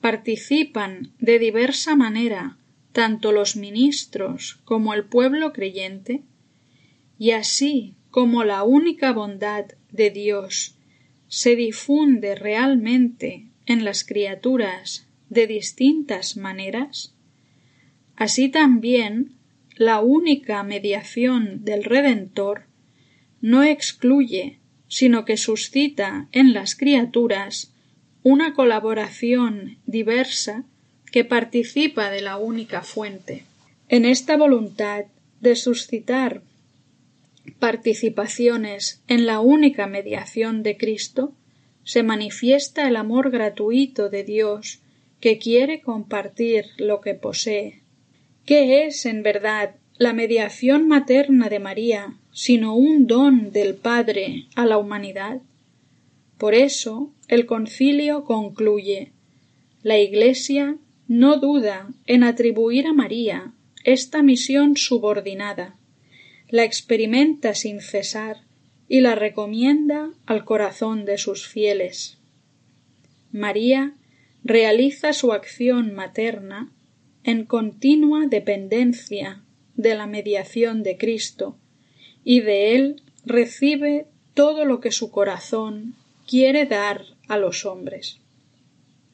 participan 0.00 1.12
de 1.20 1.38
diversa 1.38 1.94
manera 1.94 2.56
tanto 2.92 3.32
los 3.32 3.56
ministros 3.56 4.60
como 4.64 4.94
el 4.94 5.04
pueblo 5.04 5.52
creyente, 5.52 6.22
y 7.18 7.32
así 7.32 7.94
como 8.10 8.44
la 8.44 8.62
única 8.62 9.12
bondad 9.12 9.66
de 9.90 10.10
Dios 10.10 10.76
se 11.28 11.56
difunde 11.56 12.34
realmente 12.34 13.46
en 13.66 13.84
las 13.84 14.04
criaturas 14.04 15.06
de 15.30 15.46
distintas 15.46 16.36
maneras, 16.36 17.14
así 18.16 18.48
también 18.48 19.32
la 19.76 20.00
única 20.00 20.62
mediación 20.62 21.64
del 21.64 21.84
Redentor 21.84 22.66
no 23.40 23.62
excluye 23.62 24.58
sino 24.92 25.24
que 25.24 25.38
suscita 25.38 26.28
en 26.32 26.52
las 26.52 26.74
criaturas 26.74 27.72
una 28.22 28.52
colaboración 28.52 29.78
diversa 29.86 30.66
que 31.12 31.24
participa 31.24 32.10
de 32.10 32.22
la 32.22 32.36
única 32.36 32.82
fuente. 32.82 33.44
En 33.88 34.04
esta 34.04 34.36
voluntad 34.36 35.04
de 35.40 35.54
suscitar 35.54 36.42
participaciones 37.60 39.00
en 39.06 39.26
la 39.26 39.38
única 39.38 39.86
mediación 39.86 40.64
de 40.64 40.76
Cristo 40.76 41.32
se 41.84 42.02
manifiesta 42.02 42.88
el 42.88 42.96
amor 42.96 43.30
gratuito 43.30 44.08
de 44.08 44.24
Dios 44.24 44.80
que 45.20 45.38
quiere 45.38 45.80
compartir 45.80 46.66
lo 46.78 47.00
que 47.00 47.14
posee. 47.14 47.82
¿Qué 48.44 48.86
es 48.86 49.06
en 49.06 49.22
verdad 49.22 49.76
la 49.98 50.12
mediación 50.12 50.88
materna 50.88 51.48
de 51.48 51.60
María 51.60 52.16
sino 52.32 52.74
un 52.74 53.06
don 53.06 53.52
del 53.52 53.74
Padre 53.74 54.46
a 54.54 54.64
la 54.66 54.78
humanidad. 54.78 55.40
Por 56.38 56.54
eso 56.54 57.12
el 57.28 57.46
concilio 57.46 58.24
concluye 58.24 59.12
la 59.82 59.98
Iglesia 59.98 60.76
no 61.08 61.38
duda 61.38 61.88
en 62.06 62.24
atribuir 62.24 62.86
a 62.86 62.92
María 62.92 63.52
esta 63.84 64.22
misión 64.22 64.76
subordinada, 64.76 65.76
la 66.48 66.64
experimenta 66.64 67.54
sin 67.54 67.80
cesar 67.80 68.42
y 68.88 69.00
la 69.00 69.14
recomienda 69.14 70.10
al 70.26 70.44
corazón 70.44 71.04
de 71.04 71.18
sus 71.18 71.48
fieles. 71.48 72.18
María 73.32 73.94
realiza 74.44 75.12
su 75.12 75.32
acción 75.32 75.94
materna 75.94 76.70
en 77.24 77.44
continua 77.44 78.26
dependencia 78.26 79.42
de 79.76 79.94
la 79.94 80.06
mediación 80.06 80.82
de 80.82 80.98
Cristo, 80.98 81.56
y 82.24 82.40
de 82.40 82.74
él 82.74 83.02
recibe 83.24 84.06
todo 84.34 84.64
lo 84.64 84.80
que 84.80 84.92
su 84.92 85.10
corazón 85.10 85.94
quiere 86.26 86.66
dar 86.66 87.04
a 87.28 87.36
los 87.36 87.64
hombres. 87.64 88.18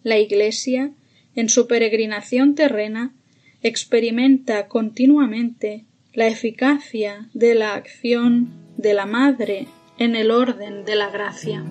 La 0.02 0.18
Iglesia, 0.18 0.92
en 1.38 1.48
su 1.48 1.68
peregrinación 1.68 2.56
terrena, 2.56 3.14
experimenta 3.62 4.66
continuamente 4.66 5.84
la 6.12 6.26
eficacia 6.26 7.28
de 7.32 7.54
la 7.54 7.74
acción 7.74 8.48
de 8.76 8.92
la 8.92 9.06
Madre 9.06 9.68
en 9.98 10.16
el 10.16 10.32
orden 10.32 10.84
de 10.84 10.96
la 10.96 11.10
gracia. 11.10 11.64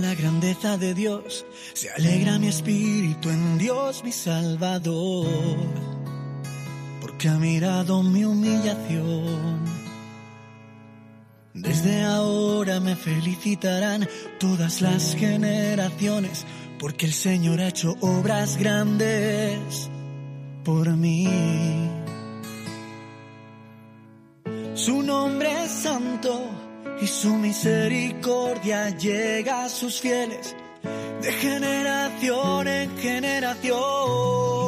la 0.00 0.14
grandeza 0.14 0.76
de 0.78 0.94
Dios, 0.94 1.44
se 1.74 1.90
alegra 1.90 2.38
mi 2.38 2.48
espíritu 2.48 3.30
en 3.30 3.58
Dios 3.58 4.04
mi 4.04 4.12
Salvador, 4.12 5.26
porque 7.18 7.30
ha 7.30 7.38
mirado 7.38 8.00
mi 8.04 8.24
humillación. 8.24 9.64
Desde 11.52 12.04
ahora 12.04 12.78
me 12.78 12.94
felicitarán 12.94 14.08
todas 14.38 14.80
las 14.80 15.16
generaciones, 15.16 16.46
porque 16.78 17.06
el 17.06 17.12
Señor 17.12 17.60
ha 17.60 17.70
hecho 17.70 17.96
obras 18.02 18.56
grandes 18.56 19.90
por 20.64 20.90
mí. 20.90 21.26
Su 24.74 25.02
nombre 25.02 25.64
es 25.64 25.72
santo 25.72 26.40
y 27.02 27.06
su 27.08 27.34
misericordia 27.34 28.90
llega 28.90 29.64
a 29.64 29.68
sus 29.68 30.00
fieles 30.00 30.54
de 31.20 31.32
generación 31.32 32.68
en 32.68 32.96
generación. 32.98 34.67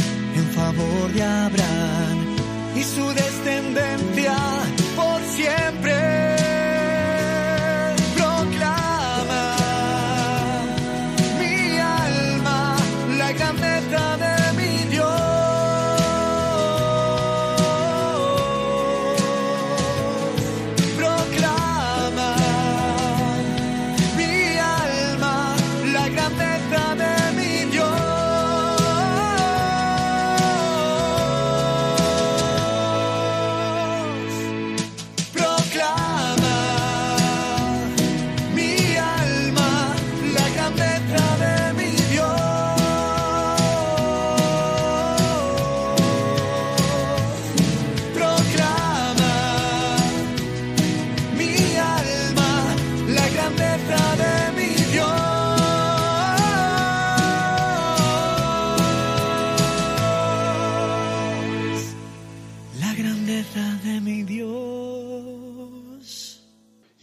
favor 0.61 1.11
de 1.11 1.23
Abraham 1.23 2.17
y 2.75 2.83
su 2.83 3.07
descendencia 3.13 4.35
por 4.95 5.19
siempre. 5.35 6.30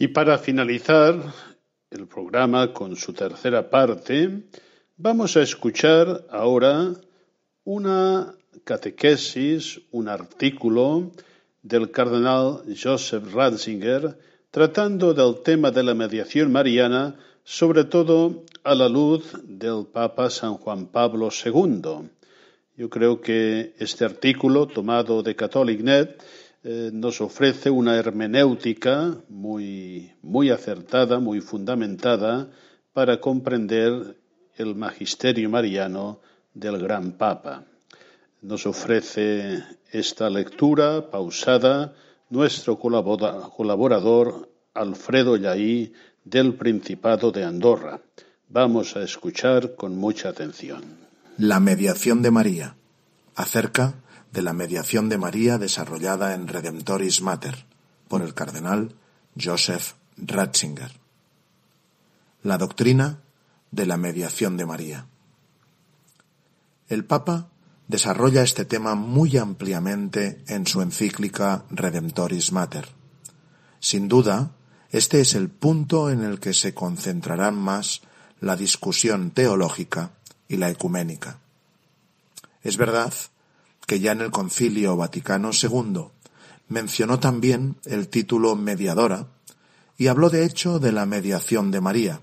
Y 0.09 0.11
para 0.11 0.39
finalizar 0.39 1.21
el 1.91 2.07
programa 2.07 2.73
con 2.73 2.95
su 2.95 3.13
tercera 3.13 3.69
parte, 3.69 4.41
vamos 4.97 5.37
a 5.37 5.43
escuchar 5.43 6.25
ahora 6.31 6.95
una 7.63 8.33
catequesis, 8.63 9.79
un 9.91 10.09
artículo 10.09 11.11
del 11.61 11.91
cardenal 11.91 12.63
Joseph 12.75 13.31
Ratzinger 13.31 14.17
tratando 14.49 15.13
del 15.13 15.43
tema 15.43 15.69
de 15.69 15.83
la 15.83 15.93
mediación 15.93 16.51
mariana, 16.51 17.15
sobre 17.43 17.83
todo 17.83 18.45
a 18.63 18.73
la 18.73 18.89
luz 18.89 19.37
del 19.43 19.85
Papa 19.93 20.31
San 20.31 20.55
Juan 20.55 20.87
Pablo 20.87 21.29
II. 21.29 22.09
Yo 22.75 22.89
creo 22.89 23.21
que 23.21 23.75
este 23.77 24.05
artículo, 24.05 24.65
tomado 24.65 25.21
de 25.21 25.35
CatholicNet, 25.35 26.19
eh, 26.63 26.91
nos 26.93 27.21
ofrece 27.21 27.69
una 27.69 27.95
hermenéutica 27.95 29.15
muy, 29.29 30.11
muy 30.21 30.49
acertada, 30.49 31.19
muy 31.19 31.39
fundamentada 31.39 32.49
para 32.91 33.21
comprender 33.21 34.17
el 34.57 34.75
magisterio 34.75 35.49
mariano 35.49 36.19
del 36.53 36.79
gran 36.79 37.13
Papa. 37.13 37.63
Nos 38.41 38.65
ofrece 38.65 39.63
esta 39.91 40.29
lectura 40.29 41.09
pausada 41.09 41.93
nuestro 42.29 42.77
colaborador 42.77 44.49
Alfredo 44.73 45.37
Yaí 45.37 45.93
del 46.25 46.55
Principado 46.55 47.31
de 47.31 47.45
Andorra. 47.45 48.01
Vamos 48.49 48.97
a 48.97 49.03
escuchar 49.03 49.75
con 49.75 49.95
mucha 49.95 50.29
atención. 50.29 50.83
La 51.37 51.59
mediación 51.59 52.21
de 52.21 52.31
María. 52.31 52.75
Acerca 53.35 53.95
de 54.31 54.41
la 54.41 54.53
mediación 54.53 55.09
de 55.09 55.17
María 55.17 55.57
desarrollada 55.57 56.33
en 56.33 56.47
Redemptoris 56.47 57.21
Mater 57.21 57.65
por 58.07 58.21
el 58.21 58.33
cardenal 58.33 58.95
Joseph 59.39 59.93
Ratzinger. 60.17 60.91
La 62.43 62.57
doctrina 62.57 63.21
de 63.71 63.85
la 63.85 63.97
mediación 63.97 64.57
de 64.57 64.65
María. 64.65 65.05
El 66.87 67.05
Papa 67.05 67.49
desarrolla 67.87 68.43
este 68.43 68.65
tema 68.65 68.95
muy 68.95 69.37
ampliamente 69.37 70.43
en 70.47 70.67
su 70.67 70.81
encíclica 70.81 71.65
Redemptoris 71.69 72.51
Mater. 72.51 72.87
Sin 73.79 74.07
duda, 74.07 74.51
este 74.91 75.21
es 75.21 75.35
el 75.35 75.49
punto 75.49 76.09
en 76.09 76.23
el 76.23 76.39
que 76.39 76.53
se 76.53 76.73
concentrarán 76.73 77.55
más 77.55 78.01
la 78.39 78.55
discusión 78.55 79.31
teológica 79.31 80.11
y 80.47 80.57
la 80.57 80.69
ecuménica. 80.69 81.39
Es 82.63 82.77
verdad 82.77 83.13
que 83.89 83.99
ya 83.99 84.11
en 84.11 84.21
el 84.21 84.29
Concilio 84.29 84.95
Vaticano 84.95 85.49
II 85.49 86.09
mencionó 86.67 87.19
también 87.19 87.77
el 87.85 88.07
título 88.07 88.55
mediadora 88.55 89.25
y 89.97 90.05
habló 90.05 90.29
de 90.29 90.45
hecho 90.45 90.77
de 90.77 90.91
la 90.91 91.07
mediación 91.07 91.71
de 91.71 91.81
María, 91.81 92.21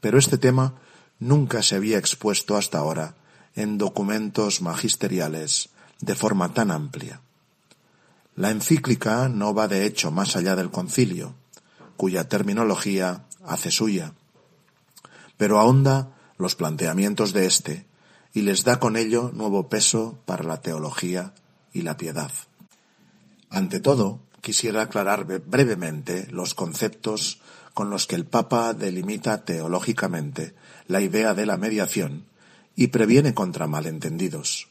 pero 0.00 0.18
este 0.18 0.38
tema 0.38 0.74
nunca 1.20 1.62
se 1.62 1.76
había 1.76 1.98
expuesto 1.98 2.56
hasta 2.56 2.78
ahora 2.78 3.14
en 3.54 3.78
documentos 3.78 4.60
magisteriales 4.60 5.68
de 6.00 6.16
forma 6.16 6.52
tan 6.52 6.72
amplia. 6.72 7.20
La 8.34 8.50
encíclica 8.50 9.28
no 9.28 9.54
va 9.54 9.68
de 9.68 9.86
hecho 9.86 10.10
más 10.10 10.34
allá 10.34 10.56
del 10.56 10.72
concilio, 10.72 11.36
cuya 11.96 12.28
terminología 12.28 13.24
hace 13.46 13.70
suya, 13.70 14.14
pero 15.36 15.60
ahonda 15.60 16.08
los 16.38 16.56
planteamientos 16.56 17.32
de 17.32 17.46
éste 17.46 17.87
y 18.32 18.42
les 18.42 18.64
da 18.64 18.78
con 18.78 18.96
ello 18.96 19.30
nuevo 19.34 19.68
peso 19.68 20.18
para 20.26 20.44
la 20.44 20.60
teología 20.60 21.34
y 21.72 21.82
la 21.82 21.96
piedad. 21.96 22.30
Ante 23.50 23.80
todo, 23.80 24.20
quisiera 24.40 24.82
aclarar 24.82 25.24
brevemente 25.24 26.26
los 26.30 26.54
conceptos 26.54 27.40
con 27.74 27.90
los 27.90 28.06
que 28.06 28.16
el 28.16 28.26
Papa 28.26 28.74
delimita 28.74 29.44
teológicamente 29.44 30.54
la 30.86 31.00
idea 31.00 31.34
de 31.34 31.46
la 31.46 31.56
mediación 31.56 32.26
y 32.74 32.88
previene 32.88 33.34
contra 33.34 33.66
malentendidos. 33.66 34.68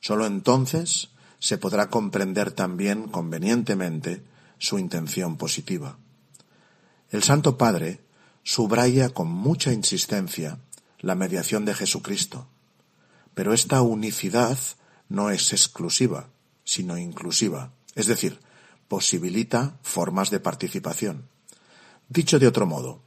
Sólo 0.00 0.26
entonces 0.26 1.10
se 1.38 1.58
podrá 1.58 1.88
comprender 1.88 2.52
también 2.52 3.08
convenientemente 3.08 4.22
su 4.58 4.78
intención 4.78 5.36
positiva. 5.36 5.98
El 7.10 7.22
Santo 7.22 7.56
Padre 7.56 8.00
subraya 8.42 9.10
con 9.10 9.28
mucha 9.28 9.72
insistencia 9.72 10.58
la 11.00 11.14
mediación 11.14 11.64
de 11.64 11.74
Jesucristo, 11.74 12.48
pero 13.38 13.54
esta 13.54 13.82
unicidad 13.82 14.58
no 15.08 15.30
es 15.30 15.52
exclusiva, 15.52 16.28
sino 16.64 16.98
inclusiva, 16.98 17.70
es 17.94 18.08
decir, 18.08 18.40
posibilita 18.88 19.78
formas 19.80 20.30
de 20.30 20.40
participación. 20.40 21.28
Dicho 22.08 22.40
de 22.40 22.48
otro 22.48 22.66
modo, 22.66 23.00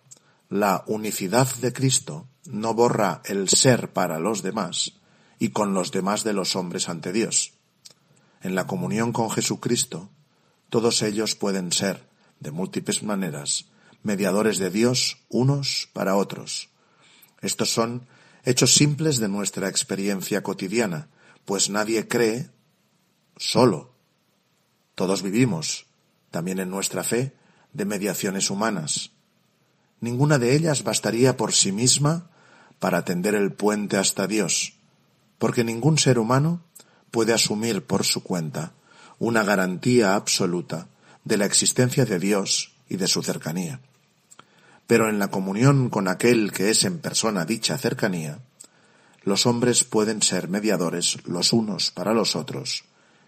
la 0.47 0.85
unicidad 0.87 1.53
de 1.55 1.73
Cristo 1.73 2.29
no 2.45 2.73
borra 2.73 3.21
el 3.25 3.49
ser 3.49 3.91
para 3.91 4.21
los 4.21 4.41
demás 4.41 4.93
y 5.37 5.49
con 5.49 5.73
los 5.73 5.91
demás 5.91 6.23
de 6.23 6.31
los 6.31 6.55
hombres 6.55 6.87
ante 6.87 7.11
Dios. 7.11 7.51
En 8.41 8.55
la 8.55 8.67
comunión 8.67 9.11
con 9.11 9.31
Jesucristo, 9.31 10.07
todos 10.69 11.01
ellos 11.01 11.35
pueden 11.35 11.73
ser, 11.73 12.07
de 12.39 12.51
múltiples 12.51 13.03
maneras, 13.03 13.65
mediadores 14.01 14.59
de 14.59 14.69
Dios 14.69 15.17
unos 15.27 15.89
para 15.91 16.15
otros. 16.15 16.69
Estos 17.41 17.69
son 17.69 18.07
hechos 18.43 18.73
simples 18.73 19.19
de 19.19 19.27
nuestra 19.27 19.69
experiencia 19.69 20.41
cotidiana, 20.43 21.07
pues 21.45 21.69
nadie 21.69 22.07
cree 22.07 22.49
solo. 23.37 23.93
Todos 24.95 25.21
vivimos, 25.21 25.85
también 26.31 26.59
en 26.59 26.69
nuestra 26.69 27.03
fe, 27.03 27.33
de 27.73 27.85
mediaciones 27.85 28.49
humanas. 28.49 29.11
Ninguna 29.99 30.39
de 30.39 30.55
ellas 30.55 30.83
bastaría 30.83 31.37
por 31.37 31.53
sí 31.53 31.71
misma 31.71 32.29
para 32.79 33.05
tender 33.05 33.35
el 33.35 33.53
puente 33.53 33.97
hasta 33.97 34.27
Dios, 34.27 34.73
porque 35.37 35.63
ningún 35.63 35.97
ser 35.97 36.17
humano 36.19 36.63
puede 37.11 37.33
asumir 37.33 37.85
por 37.85 38.03
su 38.03 38.23
cuenta 38.23 38.73
una 39.19 39.43
garantía 39.43 40.15
absoluta 40.15 40.87
de 41.23 41.37
la 41.37 41.45
existencia 41.45 42.05
de 42.05 42.17
Dios 42.17 42.73
y 42.89 42.97
de 42.97 43.07
su 43.07 43.21
cercanía 43.21 43.79
pero 44.87 45.09
en 45.09 45.19
la 45.19 45.29
comunión 45.29 45.89
con 45.89 46.07
aquel 46.07 46.51
que 46.51 46.69
es 46.69 46.83
en 46.83 46.99
persona 46.99 47.45
dicha 47.45 47.77
cercanía, 47.77 48.39
los 49.23 49.45
hombres 49.45 49.83
pueden 49.83 50.21
ser 50.21 50.47
mediadores 50.47 51.25
los 51.25 51.53
unos 51.53 51.91
para 51.91 52.13
los 52.13 52.35
otros, 52.35 52.85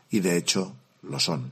y 0.10 0.20
de 0.20 0.38
hecho 0.38 0.76
lo 1.02 1.20
son. 1.20 1.52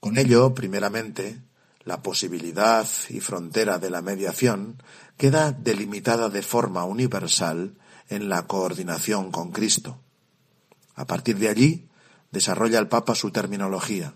Con 0.00 0.18
ello, 0.18 0.54
primeramente, 0.54 1.40
la 1.84 2.02
posibilidad 2.02 2.88
y 3.08 3.20
frontera 3.20 3.78
de 3.78 3.90
la 3.90 4.02
mediación 4.02 4.82
queda 5.16 5.52
delimitada 5.52 6.28
de 6.28 6.42
forma 6.42 6.84
universal 6.84 7.74
en 8.08 8.28
la 8.28 8.46
coordinación 8.46 9.30
con 9.30 9.50
Cristo. 9.50 9.98
A 10.94 11.06
partir 11.06 11.38
de 11.38 11.48
allí, 11.48 11.88
desarrolla 12.30 12.78
el 12.78 12.88
Papa 12.88 13.14
su 13.14 13.30
terminología. 13.30 14.14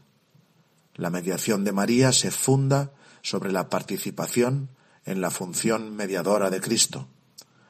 La 0.94 1.10
mediación 1.10 1.64
de 1.64 1.72
María 1.72 2.12
se 2.12 2.30
funda 2.30 2.92
sobre 3.22 3.52
la 3.52 3.68
participación 3.68 4.70
en 5.06 5.20
la 5.20 5.30
función 5.30 5.94
mediadora 5.96 6.50
de 6.50 6.60
Cristo. 6.60 7.08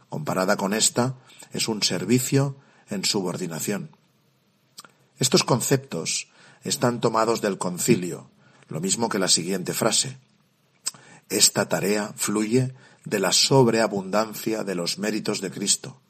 Comparada 0.09 0.57
con 0.57 0.75
esta, 0.75 1.15
es 1.53 1.69
un 1.69 1.83
servicio 1.83 2.57
en 2.89 3.05
subordinación. 3.05 3.91
Estos 5.19 5.45
conceptos 5.45 6.29
están 6.65 7.01
tomados 7.01 7.41
del 7.41 7.59
concilio, 7.59 8.31
lo 8.69 8.81
mismo 8.81 9.09
que 9.09 9.19
la 9.19 9.29
siguiente 9.29 9.73
frase. 9.75 10.19
Esta 11.29 11.69
tarea 11.69 12.13
fluye 12.17 12.75
de 13.05 13.21
la 13.21 13.33
sobreabundancia 13.33 14.65
de 14.65 14.75
los 14.75 14.99
méritos 14.99 15.41
de 15.41 15.51
Cristo, 15.51 16.01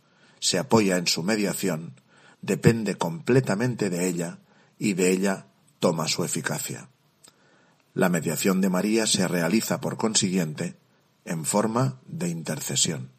se 0.40 0.58
apoya 0.58 0.96
en 0.96 1.06
su 1.06 1.22
mediación, 1.22 2.00
depende 2.40 2.96
completamente 2.96 3.90
de 3.90 4.06
ella 4.08 4.38
y 4.78 4.94
de 4.94 5.10
ella 5.10 5.46
toma 5.78 6.08
su 6.08 6.24
eficacia. 6.24 6.88
La 7.94 8.08
mediación 8.08 8.60
de 8.60 8.68
María 8.68 9.06
se 9.06 9.26
realiza, 9.26 9.80
por 9.80 9.96
consiguiente, 9.96 10.76
en 11.26 11.44
forma 11.44 12.00
de 12.06 12.28
intercesión. 12.28 13.10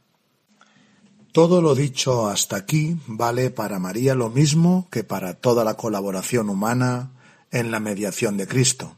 Todo 1.32 1.62
lo 1.62 1.76
dicho 1.76 2.28
hasta 2.28 2.56
aquí 2.56 2.98
vale 3.06 3.52
para 3.52 3.78
María 3.78 4.16
lo 4.16 4.30
mismo 4.30 4.88
que 4.90 5.04
para 5.04 5.36
toda 5.36 5.64
la 5.64 5.76
colaboración 5.76 6.50
humana 6.50 7.12
en 7.52 7.70
la 7.70 7.80
mediación 7.80 8.38
de 8.38 8.48
Cristo. 8.48 8.96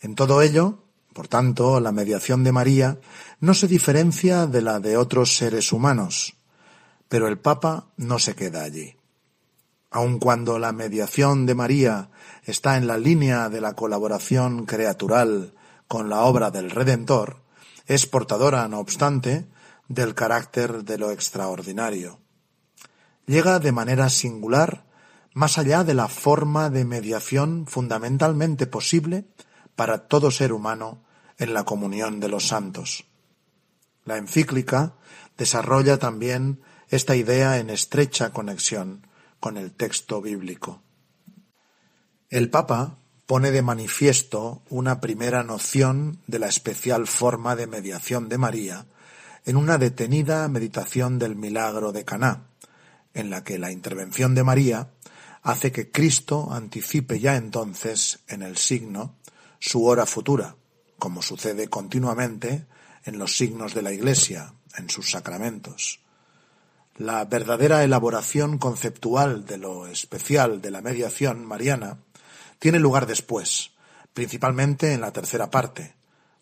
En 0.00 0.16
todo 0.16 0.42
ello, 0.42 0.82
por 1.12 1.28
tanto, 1.28 1.78
la 1.78 1.92
mediación 1.92 2.42
de 2.42 2.52
María 2.52 2.98
no 3.38 3.54
se 3.54 3.68
diferencia 3.68 4.46
de 4.46 4.62
la 4.62 4.80
de 4.80 4.96
otros 4.96 5.36
seres 5.36 5.72
humanos, 5.72 6.34
pero 7.08 7.28
el 7.28 7.38
Papa 7.38 7.86
no 7.96 8.18
se 8.18 8.34
queda 8.34 8.64
allí. 8.64 8.96
Aun 9.90 10.18
cuando 10.18 10.58
la 10.58 10.72
mediación 10.72 11.44
de 11.44 11.54
María 11.54 12.10
está 12.44 12.78
en 12.78 12.86
la 12.86 12.96
línea 12.96 13.50
de 13.50 13.60
la 13.60 13.74
colaboración 13.74 14.64
creatural 14.64 15.52
con 15.86 16.08
la 16.08 16.22
obra 16.22 16.50
del 16.50 16.70
Redentor, 16.70 17.41
es 17.86 18.06
portadora, 18.06 18.66
no 18.68 18.78
obstante, 18.78 19.46
del 19.88 20.14
carácter 20.14 20.84
de 20.84 20.98
lo 20.98 21.10
extraordinario. 21.10 22.20
Llega 23.26 23.58
de 23.58 23.72
manera 23.72 24.08
singular 24.08 24.86
más 25.34 25.58
allá 25.58 25.84
de 25.84 25.94
la 25.94 26.08
forma 26.08 26.70
de 26.70 26.84
mediación 26.84 27.66
fundamentalmente 27.66 28.66
posible 28.66 29.26
para 29.74 30.06
todo 30.06 30.30
ser 30.30 30.52
humano 30.52 31.02
en 31.38 31.54
la 31.54 31.64
comunión 31.64 32.20
de 32.20 32.28
los 32.28 32.48
santos. 32.48 33.06
La 34.04 34.16
encíclica 34.16 34.94
desarrolla 35.38 35.98
también 35.98 36.60
esta 36.88 37.16
idea 37.16 37.58
en 37.58 37.70
estrecha 37.70 38.32
conexión 38.32 39.06
con 39.40 39.56
el 39.56 39.72
texto 39.72 40.20
bíblico. 40.20 40.82
El 42.28 42.50
Papa 42.50 42.98
pone 43.32 43.50
de 43.50 43.62
manifiesto 43.62 44.60
una 44.68 45.00
primera 45.00 45.42
noción 45.42 46.18
de 46.26 46.38
la 46.38 46.48
especial 46.48 47.06
forma 47.06 47.56
de 47.56 47.66
mediación 47.66 48.28
de 48.28 48.36
María 48.36 48.84
en 49.46 49.56
una 49.56 49.78
detenida 49.78 50.46
meditación 50.48 51.18
del 51.18 51.34
milagro 51.34 51.92
de 51.92 52.04
Caná, 52.04 52.48
en 53.14 53.30
la 53.30 53.42
que 53.42 53.58
la 53.58 53.72
intervención 53.72 54.34
de 54.34 54.44
María 54.44 54.90
hace 55.42 55.72
que 55.72 55.90
Cristo 55.90 56.52
anticipe 56.52 57.20
ya 57.20 57.36
entonces 57.36 58.18
en 58.28 58.42
el 58.42 58.58
signo 58.58 59.14
su 59.58 59.86
hora 59.86 60.04
futura, 60.04 60.56
como 60.98 61.22
sucede 61.22 61.68
continuamente 61.68 62.66
en 63.06 63.18
los 63.18 63.38
signos 63.38 63.72
de 63.72 63.80
la 63.80 63.92
Iglesia, 63.92 64.52
en 64.76 64.90
sus 64.90 65.10
sacramentos. 65.10 66.00
La 66.98 67.24
verdadera 67.24 67.82
elaboración 67.82 68.58
conceptual 68.58 69.46
de 69.46 69.56
lo 69.56 69.86
especial 69.86 70.60
de 70.60 70.70
la 70.70 70.82
mediación 70.82 71.46
mariana 71.46 71.96
tiene 72.62 72.78
lugar 72.78 73.08
después, 73.08 73.72
principalmente 74.14 74.92
en 74.92 75.00
la 75.00 75.12
tercera 75.12 75.50
parte, 75.50 75.96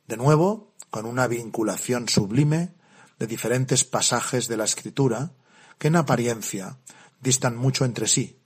de 0.06 0.18
nuevo 0.18 0.74
con 0.90 1.06
una 1.06 1.26
vinculación 1.26 2.10
sublime 2.10 2.74
de 3.18 3.26
diferentes 3.26 3.84
pasajes 3.84 4.46
de 4.46 4.58
la 4.58 4.64
Escritura 4.64 5.32
que 5.78 5.88
en 5.88 5.96
apariencia 5.96 6.76
distan 7.22 7.56
mucho 7.56 7.86
entre 7.86 8.06
sí, 8.06 8.38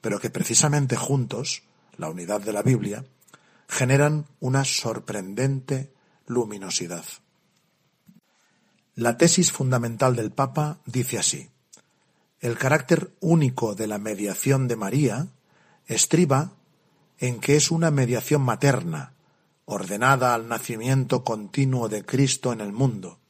pero 0.00 0.18
que 0.18 0.28
precisamente 0.28 0.96
juntos, 0.96 1.62
la 1.98 2.10
unidad 2.10 2.40
de 2.40 2.52
la 2.52 2.62
Biblia, 2.62 3.04
generan 3.68 4.26
una 4.40 4.64
sorprendente 4.64 5.94
luminosidad. 6.26 7.04
La 8.96 9.16
tesis 9.16 9.52
fundamental 9.52 10.16
del 10.16 10.32
Papa 10.32 10.80
dice 10.84 11.20
así, 11.20 11.48
el 12.40 12.58
carácter 12.58 13.14
único 13.20 13.76
de 13.76 13.86
la 13.86 13.98
mediación 13.98 14.66
de 14.66 14.74
María 14.74 15.28
estriba 15.86 16.56
en 17.20 17.38
que 17.38 17.54
es 17.56 17.70
una 17.70 17.90
mediación 17.90 18.42
materna, 18.42 19.12
ordenada 19.66 20.34
al 20.34 20.48
nacimiento 20.48 21.22
continuo 21.22 21.88
de 21.88 22.04
Cristo 22.04 22.52
en 22.52 22.60
el 22.60 22.72
mundo. 22.72 23.20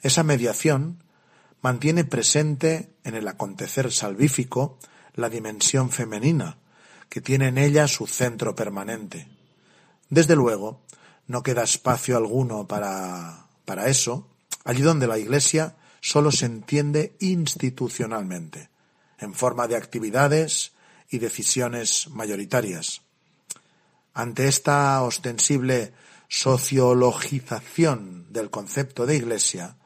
Esa 0.00 0.22
mediación 0.22 1.04
mantiene 1.60 2.04
presente 2.04 2.94
en 3.04 3.14
el 3.14 3.28
acontecer 3.28 3.92
salvífico 3.92 4.78
la 5.14 5.28
dimensión 5.28 5.90
femenina, 5.90 6.58
que 7.08 7.20
tiene 7.20 7.48
en 7.48 7.58
ella 7.58 7.86
su 7.86 8.06
centro 8.06 8.56
permanente. 8.56 9.28
Desde 10.08 10.34
luego, 10.34 10.82
no 11.26 11.42
queda 11.42 11.64
espacio 11.64 12.16
alguno 12.16 12.66
para, 12.66 13.46
para 13.64 13.88
eso, 13.88 14.28
allí 14.64 14.82
donde 14.82 15.06
la 15.06 15.18
Iglesia 15.18 15.76
solo 16.00 16.32
se 16.32 16.46
entiende 16.46 17.14
institucionalmente, 17.20 18.70
en 19.18 19.34
forma 19.34 19.66
de 19.66 19.76
actividades 19.76 20.72
y 21.10 21.18
decisiones 21.18 22.08
mayoritarias. 22.10 23.02
Ante 24.14 24.48
esta 24.48 25.02
ostensible 25.02 25.92
sociologización 26.28 28.32
del 28.32 28.50
concepto 28.50 29.06
de 29.06 29.16
Iglesia, 29.16 29.76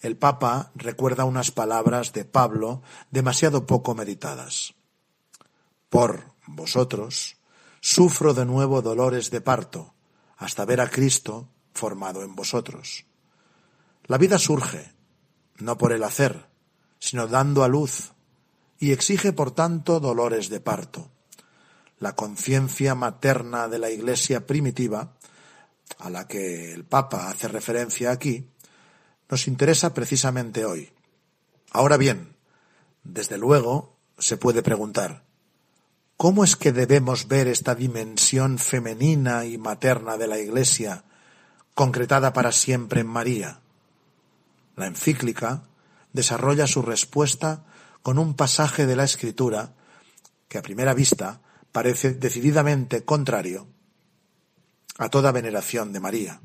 el 0.00 0.16
Papa 0.16 0.72
recuerda 0.74 1.24
unas 1.24 1.50
palabras 1.50 2.12
de 2.12 2.24
Pablo 2.24 2.82
demasiado 3.10 3.66
poco 3.66 3.94
meditadas. 3.94 4.74
Por 5.88 6.24
vosotros 6.46 7.36
sufro 7.80 8.34
de 8.34 8.46
nuevo 8.46 8.82
dolores 8.82 9.30
de 9.30 9.40
parto, 9.40 9.94
hasta 10.36 10.64
ver 10.64 10.80
a 10.80 10.88
Cristo 10.88 11.48
formado 11.74 12.22
en 12.22 12.34
vosotros. 12.34 13.04
La 14.04 14.18
vida 14.18 14.38
surge, 14.38 14.92
no 15.58 15.76
por 15.76 15.92
el 15.92 16.04
hacer, 16.04 16.48
sino 16.98 17.26
dando 17.26 17.62
a 17.62 17.68
luz, 17.68 18.12
y 18.80 18.92
exige 18.92 19.32
por 19.34 19.52
tanto 19.52 20.00
dolores 20.00 20.48
de 20.48 20.58
parto. 20.58 21.10
La 21.98 22.16
conciencia 22.16 22.94
materna 22.94 23.68
de 23.68 23.78
la 23.78 23.90
Iglesia 23.90 24.46
primitiva, 24.46 25.12
a 25.98 26.08
la 26.08 26.26
que 26.26 26.72
el 26.72 26.84
Papa 26.84 27.28
hace 27.28 27.46
referencia 27.46 28.10
aquí, 28.10 28.48
nos 29.28 29.46
interesa 29.46 29.92
precisamente 29.92 30.64
hoy. 30.64 30.90
Ahora 31.70 31.98
bien, 31.98 32.34
desde 33.04 33.36
luego 33.36 33.98
se 34.18 34.38
puede 34.38 34.62
preguntar, 34.62 35.24
¿cómo 36.16 36.42
es 36.42 36.56
que 36.56 36.72
debemos 36.72 37.28
ver 37.28 37.48
esta 37.48 37.74
dimensión 37.74 38.58
femenina 38.58 39.44
y 39.44 39.58
materna 39.58 40.16
de 40.16 40.26
la 40.26 40.38
Iglesia 40.38 41.04
concretada 41.74 42.32
para 42.32 42.50
siempre 42.50 43.02
en 43.02 43.08
María? 43.08 43.60
La 44.74 44.86
encíclica 44.86 45.64
desarrolla 46.14 46.66
su 46.66 46.80
respuesta 46.80 47.66
con 48.02 48.18
un 48.18 48.34
pasaje 48.34 48.86
de 48.86 48.96
la 48.96 49.04
Escritura 49.04 49.74
que 50.48 50.58
a 50.58 50.62
primera 50.62 50.94
vista 50.94 51.40
parece 51.72 52.14
decididamente 52.14 53.04
contrario 53.04 53.66
a 54.98 55.08
toda 55.08 55.32
veneración 55.32 55.92
de 55.92 56.00
María 56.00 56.40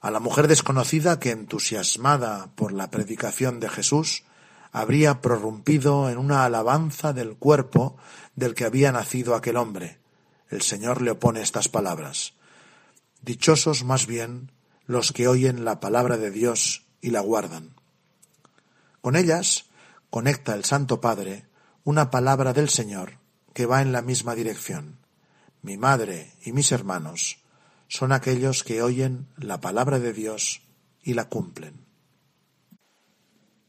a 0.00 0.10
la 0.10 0.20
mujer 0.20 0.46
desconocida 0.46 1.18
que, 1.18 1.30
entusiasmada 1.30 2.52
por 2.54 2.72
la 2.72 2.90
predicación 2.90 3.58
de 3.60 3.68
Jesús, 3.68 4.24
habría 4.70 5.20
prorrumpido 5.20 6.08
en 6.08 6.18
una 6.18 6.44
alabanza 6.44 7.12
del 7.12 7.36
cuerpo 7.36 7.96
del 8.36 8.54
que 8.54 8.64
había 8.64 8.92
nacido 8.92 9.34
aquel 9.34 9.56
hombre. 9.56 9.98
El 10.50 10.62
Señor 10.62 11.02
le 11.02 11.12
opone 11.12 11.42
estas 11.42 11.68
palabras. 11.68 12.34
Dichosos 13.22 13.84
más 13.84 14.06
bien 14.06 14.52
los 14.86 15.12
que 15.12 15.26
oyen 15.26 15.64
la 15.64 15.80
palabra 15.80 16.16
de 16.16 16.30
Dios 16.30 16.86
y 17.00 17.10
la 17.10 17.20
guardan. 17.20 17.74
Con 19.00 19.16
ellas 19.16 19.67
conecta 20.10 20.54
el 20.54 20.64
Santo 20.64 21.00
Padre 21.00 21.46
una 21.84 22.10
palabra 22.10 22.52
del 22.52 22.68
Señor 22.68 23.18
que 23.52 23.66
va 23.66 23.82
en 23.82 23.92
la 23.92 24.02
misma 24.02 24.34
dirección. 24.34 24.98
Mi 25.62 25.76
madre 25.76 26.34
y 26.44 26.52
mis 26.52 26.72
hermanos 26.72 27.38
son 27.88 28.12
aquellos 28.12 28.62
que 28.62 28.82
oyen 28.82 29.28
la 29.36 29.60
palabra 29.60 29.98
de 29.98 30.12
Dios 30.12 30.62
y 31.02 31.14
la 31.14 31.28
cumplen. 31.28 31.86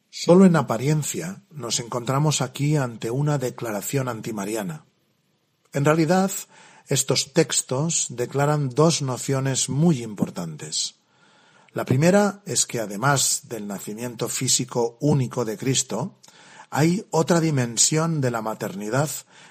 Solo 0.09 0.45
en 0.45 0.55
apariencia 0.55 1.43
nos 1.51 1.79
encontramos 1.79 2.41
aquí 2.41 2.75
ante 2.75 3.11
una 3.11 3.37
declaración 3.37 4.07
antimariana. 4.07 4.85
En 5.71 5.85
realidad, 5.85 6.31
estos 6.87 7.33
textos 7.33 8.07
declaran 8.09 8.69
dos 8.69 9.01
nociones 9.01 9.69
muy 9.69 10.01
importantes. 10.01 10.95
La 11.71 11.85
primera 11.85 12.41
es 12.45 12.65
que 12.65 12.79
además 12.79 13.41
del 13.43 13.67
nacimiento 13.67 14.27
físico 14.27 14.97
único 14.99 15.45
de 15.45 15.57
Cristo, 15.57 16.17
hay 16.69 17.05
otra 17.09 17.39
dimensión 17.39 18.21
de 18.21 18.31
la 18.31 18.41
maternidad 18.41 19.09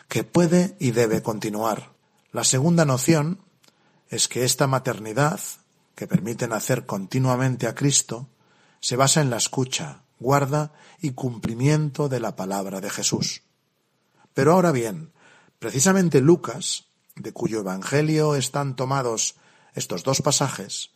que 0.08 0.24
puede 0.24 0.76
y 0.78 0.92
debe 0.92 1.22
continuar. 1.22 1.92
La 2.32 2.44
segunda 2.44 2.84
noción 2.84 3.40
es 4.08 4.28
que 4.28 4.44
esta 4.44 4.66
maternidad, 4.66 5.40
que 5.94 6.06
permite 6.06 6.46
nacer 6.46 6.86
continuamente 6.86 7.66
a 7.66 7.74
Cristo, 7.74 8.28
se 8.80 8.96
basa 8.96 9.20
en 9.20 9.30
la 9.30 9.36
escucha, 9.36 10.02
guarda 10.20 10.72
y 11.00 11.12
cumplimiento 11.12 12.08
de 12.08 12.20
la 12.20 12.36
palabra 12.36 12.80
de 12.80 12.90
Jesús. 12.90 13.42
Pero 14.34 14.52
ahora 14.52 14.72
bien, 14.72 15.12
precisamente 15.58 16.20
Lucas, 16.20 16.86
de 17.16 17.32
cuyo 17.32 17.60
Evangelio 17.60 18.36
están 18.36 18.76
tomados 18.76 19.34
estos 19.74 20.04
dos 20.04 20.22
pasajes, 20.22 20.90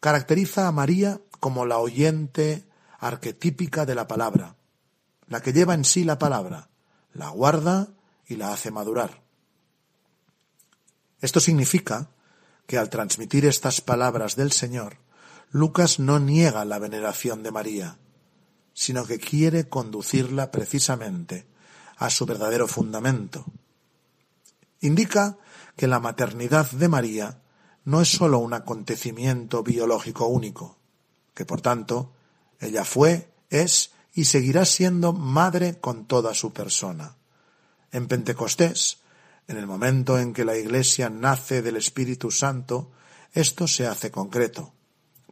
caracteriza 0.00 0.66
a 0.66 0.72
María 0.72 1.20
como 1.38 1.66
la 1.66 1.78
oyente 1.78 2.66
arquetípica 2.98 3.86
de 3.86 3.94
la 3.94 4.08
palabra, 4.08 4.56
la 5.30 5.40
que 5.40 5.52
lleva 5.52 5.74
en 5.74 5.84
sí 5.84 6.04
la 6.04 6.18
palabra, 6.18 6.68
la 7.14 7.30
guarda 7.30 7.88
y 8.26 8.34
la 8.34 8.52
hace 8.52 8.70
madurar. 8.72 9.22
Esto 11.20 11.38
significa 11.38 12.10
que 12.66 12.76
al 12.76 12.90
transmitir 12.90 13.46
estas 13.46 13.80
palabras 13.80 14.34
del 14.34 14.50
Señor, 14.50 14.98
Lucas 15.50 16.00
no 16.00 16.18
niega 16.18 16.64
la 16.64 16.80
veneración 16.80 17.44
de 17.44 17.52
María, 17.52 17.98
sino 18.74 19.06
que 19.06 19.18
quiere 19.18 19.68
conducirla 19.68 20.50
precisamente 20.50 21.46
a 21.96 22.10
su 22.10 22.26
verdadero 22.26 22.66
fundamento. 22.66 23.44
Indica 24.80 25.38
que 25.76 25.86
la 25.86 26.00
maternidad 26.00 26.68
de 26.72 26.88
María 26.88 27.40
no 27.84 28.00
es 28.00 28.08
sólo 28.08 28.40
un 28.40 28.52
acontecimiento 28.52 29.62
biológico 29.62 30.26
único, 30.26 30.78
que 31.34 31.44
por 31.44 31.60
tanto 31.60 32.14
ella 32.58 32.84
fue, 32.84 33.32
es 33.48 33.92
y 34.14 34.24
seguirá 34.24 34.64
siendo 34.64 35.12
madre 35.12 35.78
con 35.78 36.06
toda 36.06 36.34
su 36.34 36.52
persona. 36.52 37.16
En 37.92 38.08
Pentecostés, 38.08 38.98
en 39.48 39.56
el 39.56 39.66
momento 39.66 40.18
en 40.18 40.32
que 40.32 40.44
la 40.44 40.56
Iglesia 40.56 41.10
nace 41.10 41.62
del 41.62 41.76
Espíritu 41.76 42.30
Santo, 42.30 42.92
esto 43.32 43.66
se 43.66 43.86
hace 43.86 44.10
concreto. 44.10 44.72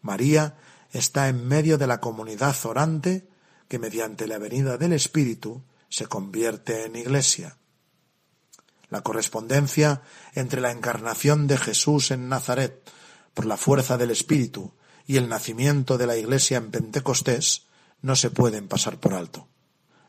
María 0.03 0.57
está 0.93 1.29
en 1.29 1.47
medio 1.47 1.79
de 1.79 1.87
la 1.87 2.01
comunidad 2.01 2.57
orante 2.65 3.29
que 3.69 3.79
mediante 3.79 4.27
la 4.27 4.39
venida 4.39 4.77
del 4.77 4.93
Espíritu 4.93 5.63
se 5.89 6.07
convierte 6.07 6.85
en 6.85 6.97
Iglesia. 6.97 7.57
La 8.91 9.03
correspondencia 9.03 10.03
entre 10.35 10.61
la 10.61 10.71
encarnación 10.71 11.47
de 11.47 11.59
Jesús 11.59 12.11
en 12.11 12.29
Nazaret 12.29 12.91
por 13.35 13.45
la 13.45 13.57
fuerza 13.57 13.99
del 13.99 14.11
Espíritu 14.11 14.73
y 15.07 15.17
el 15.17 15.29
nacimiento 15.29 15.99
de 15.99 16.07
la 16.07 16.17
Iglesia 16.17 16.57
en 16.57 16.71
Pentecostés 16.71 17.68
no 18.03 18.17
se 18.17 18.31
pueden 18.31 18.69
pasar 18.69 18.99
por 18.99 19.15
alto. 19.15 19.49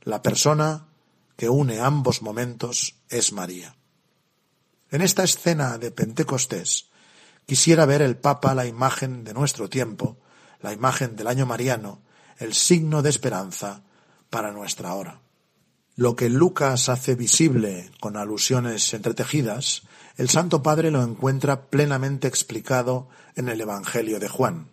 La 0.03 0.21
persona 0.21 0.87
que 1.35 1.49
une 1.49 1.79
ambos 1.79 2.21
momentos 2.21 2.95
es 3.09 3.31
María. 3.33 3.75
En 4.91 5.01
esta 5.01 5.23
escena 5.23 5.77
de 5.77 5.91
Pentecostés 5.91 6.89
quisiera 7.45 7.85
ver 7.85 8.01
el 8.01 8.17
Papa 8.17 8.53
la 8.55 8.65
imagen 8.65 9.23
de 9.23 9.33
nuestro 9.33 9.69
tiempo, 9.69 10.17
la 10.61 10.73
imagen 10.73 11.15
del 11.15 11.27
año 11.27 11.45
mariano, 11.45 12.01
el 12.37 12.53
signo 12.53 13.01
de 13.01 13.09
esperanza 13.09 13.83
para 14.29 14.51
nuestra 14.51 14.93
hora. 14.93 15.21
Lo 15.95 16.15
que 16.15 16.29
Lucas 16.29 16.89
hace 16.89 17.15
visible 17.15 17.91
con 17.99 18.15
alusiones 18.15 18.93
entretejidas, 18.93 19.83
el 20.15 20.29
Santo 20.29 20.63
Padre 20.63 20.91
lo 20.91 21.03
encuentra 21.03 21.69
plenamente 21.69 22.27
explicado 22.27 23.09
en 23.35 23.49
el 23.49 23.59
Evangelio 23.61 24.19
de 24.19 24.29
Juan. 24.29 24.69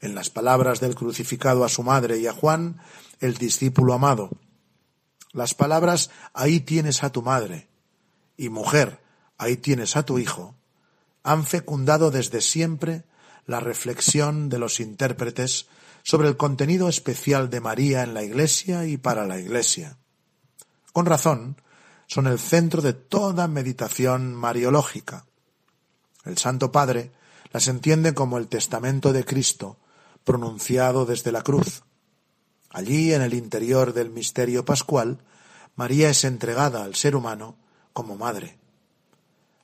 En 0.00 0.14
las 0.14 0.30
palabras 0.30 0.80
del 0.80 0.94
crucificado 0.94 1.64
a 1.64 1.68
su 1.68 1.82
madre 1.82 2.18
y 2.18 2.26
a 2.26 2.32
Juan, 2.32 2.80
el 3.20 3.34
discípulo 3.34 3.94
amado. 3.94 4.30
Las 5.32 5.54
palabras 5.54 6.10
ahí 6.32 6.60
tienes 6.60 7.02
a 7.02 7.10
tu 7.10 7.22
madre 7.22 7.68
y 8.36 8.48
mujer, 8.48 9.00
ahí 9.36 9.56
tienes 9.56 9.96
a 9.96 10.04
tu 10.04 10.18
hijo, 10.18 10.54
han 11.22 11.44
fecundado 11.44 12.10
desde 12.10 12.40
siempre 12.40 13.04
la 13.46 13.60
reflexión 13.60 14.48
de 14.48 14.58
los 14.58 14.80
intérpretes 14.80 15.66
sobre 16.02 16.28
el 16.28 16.36
contenido 16.36 16.88
especial 16.88 17.50
de 17.50 17.60
María 17.60 18.02
en 18.02 18.14
la 18.14 18.22
Iglesia 18.22 18.86
y 18.86 18.96
para 18.96 19.26
la 19.26 19.38
Iglesia. 19.38 19.98
Con 20.92 21.06
razón, 21.06 21.60
son 22.06 22.26
el 22.26 22.38
centro 22.38 22.80
de 22.80 22.94
toda 22.94 23.48
meditación 23.48 24.34
mariológica. 24.34 25.26
El 26.24 26.38
Santo 26.38 26.72
Padre 26.72 27.12
las 27.52 27.68
entiende 27.68 28.14
como 28.14 28.38
el 28.38 28.48
testamento 28.48 29.12
de 29.12 29.24
Cristo 29.24 29.76
pronunciado 30.28 31.06
desde 31.06 31.32
la 31.32 31.40
cruz. 31.40 31.84
Allí, 32.68 33.14
en 33.14 33.22
el 33.22 33.32
interior 33.32 33.94
del 33.94 34.10
misterio 34.10 34.62
pascual, 34.62 35.24
María 35.74 36.10
es 36.10 36.22
entregada 36.22 36.84
al 36.84 36.96
ser 36.96 37.16
humano 37.16 37.56
como 37.94 38.14
madre. 38.14 38.58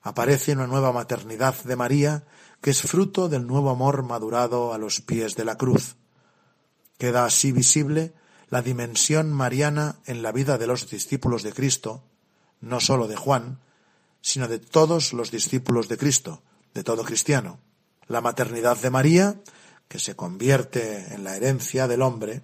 Aparece 0.00 0.52
una 0.52 0.66
nueva 0.66 0.90
maternidad 0.90 1.54
de 1.64 1.76
María 1.76 2.24
que 2.62 2.70
es 2.70 2.80
fruto 2.80 3.28
del 3.28 3.46
nuevo 3.46 3.68
amor 3.68 4.04
madurado 4.04 4.72
a 4.72 4.78
los 4.78 5.02
pies 5.02 5.36
de 5.36 5.44
la 5.44 5.58
cruz. 5.58 5.96
Queda 6.96 7.26
así 7.26 7.52
visible 7.52 8.14
la 8.48 8.62
dimensión 8.62 9.30
mariana 9.30 9.96
en 10.06 10.22
la 10.22 10.32
vida 10.32 10.56
de 10.56 10.66
los 10.66 10.88
discípulos 10.88 11.42
de 11.42 11.52
Cristo, 11.52 12.04
no 12.62 12.80
sólo 12.80 13.06
de 13.06 13.16
Juan, 13.16 13.60
sino 14.22 14.48
de 14.48 14.60
todos 14.60 15.12
los 15.12 15.30
discípulos 15.30 15.88
de 15.88 15.98
Cristo, 15.98 16.42
de 16.72 16.84
todo 16.84 17.04
cristiano. 17.04 17.60
La 18.06 18.22
maternidad 18.22 18.78
de 18.78 18.88
María, 18.88 19.42
que 19.94 20.00
se 20.00 20.16
convierte 20.16 21.14
en 21.14 21.22
la 21.22 21.36
herencia 21.36 21.86
del 21.86 22.02
hombre, 22.02 22.42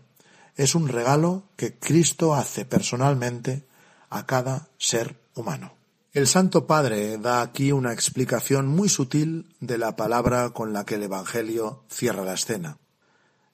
es 0.54 0.76
un 0.76 0.86
regalo 0.86 1.48
que 1.56 1.76
Cristo 1.76 2.32
hace 2.32 2.64
personalmente 2.64 3.66
a 4.08 4.24
cada 4.24 4.68
ser 4.78 5.20
humano. 5.34 5.74
El 6.12 6.28
Santo 6.28 6.68
Padre 6.68 7.18
da 7.18 7.42
aquí 7.42 7.72
una 7.72 7.92
explicación 7.92 8.68
muy 8.68 8.88
sutil 8.88 9.52
de 9.58 9.78
la 9.78 9.96
palabra 9.96 10.50
con 10.50 10.72
la 10.72 10.84
que 10.84 10.94
el 10.94 11.02
Evangelio 11.02 11.82
cierra 11.90 12.24
la 12.24 12.34
escena. 12.34 12.78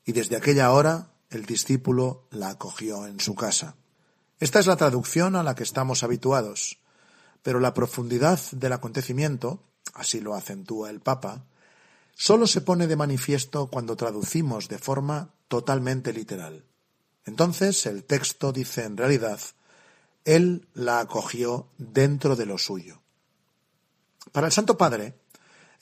Y 0.04 0.12
desde 0.12 0.36
aquella 0.36 0.70
hora 0.72 1.12
el 1.30 1.46
discípulo 1.46 2.26
la 2.30 2.50
acogió 2.50 3.06
en 3.06 3.18
su 3.18 3.34
casa. 3.34 3.76
Esta 4.40 4.58
es 4.58 4.66
la 4.66 4.76
traducción 4.76 5.36
a 5.36 5.42
la 5.42 5.54
que 5.54 5.62
estamos 5.62 6.02
habituados, 6.02 6.80
pero 7.42 7.60
la 7.60 7.72
profundidad 7.72 8.40
del 8.52 8.74
acontecimiento, 8.74 9.62
así 9.94 10.20
lo 10.20 10.34
acentúa 10.34 10.90
el 10.90 11.00
Papa, 11.00 11.46
sólo 12.18 12.46
se 12.46 12.62
pone 12.62 12.86
de 12.86 12.96
manifiesto 12.96 13.68
cuando 13.68 13.94
traducimos 13.94 14.68
de 14.68 14.78
forma 14.78 15.34
totalmente 15.48 16.14
literal. 16.14 16.64
Entonces 17.26 17.84
el 17.84 18.04
texto 18.04 18.52
dice 18.52 18.84
en 18.84 18.96
realidad, 18.96 19.38
Él 20.24 20.66
la 20.72 21.00
acogió 21.00 21.68
dentro 21.76 22.34
de 22.34 22.46
lo 22.46 22.56
suyo. 22.56 23.02
Para 24.32 24.46
el 24.46 24.52
Santo 24.52 24.78
Padre, 24.78 25.20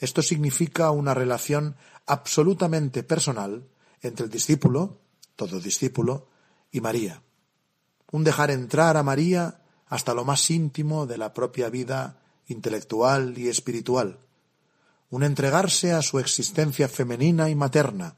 esto 0.00 0.22
significa 0.22 0.90
una 0.90 1.14
relación 1.14 1.76
absolutamente 2.04 3.04
personal 3.04 3.68
entre 4.02 4.24
el 4.24 4.30
discípulo, 4.30 5.00
todo 5.36 5.60
discípulo, 5.60 6.28
y 6.72 6.80
María. 6.80 7.22
Un 8.10 8.24
dejar 8.24 8.50
entrar 8.50 8.96
a 8.96 9.04
María 9.04 9.62
hasta 9.86 10.14
lo 10.14 10.24
más 10.24 10.50
íntimo 10.50 11.06
de 11.06 11.16
la 11.16 11.32
propia 11.32 11.68
vida 11.70 12.20
intelectual 12.48 13.38
y 13.38 13.48
espiritual, 13.48 14.23
un 15.10 15.22
entregarse 15.22 15.92
a 15.92 16.02
su 16.02 16.18
existencia 16.18 16.88
femenina 16.88 17.50
y 17.50 17.54
materna, 17.54 18.16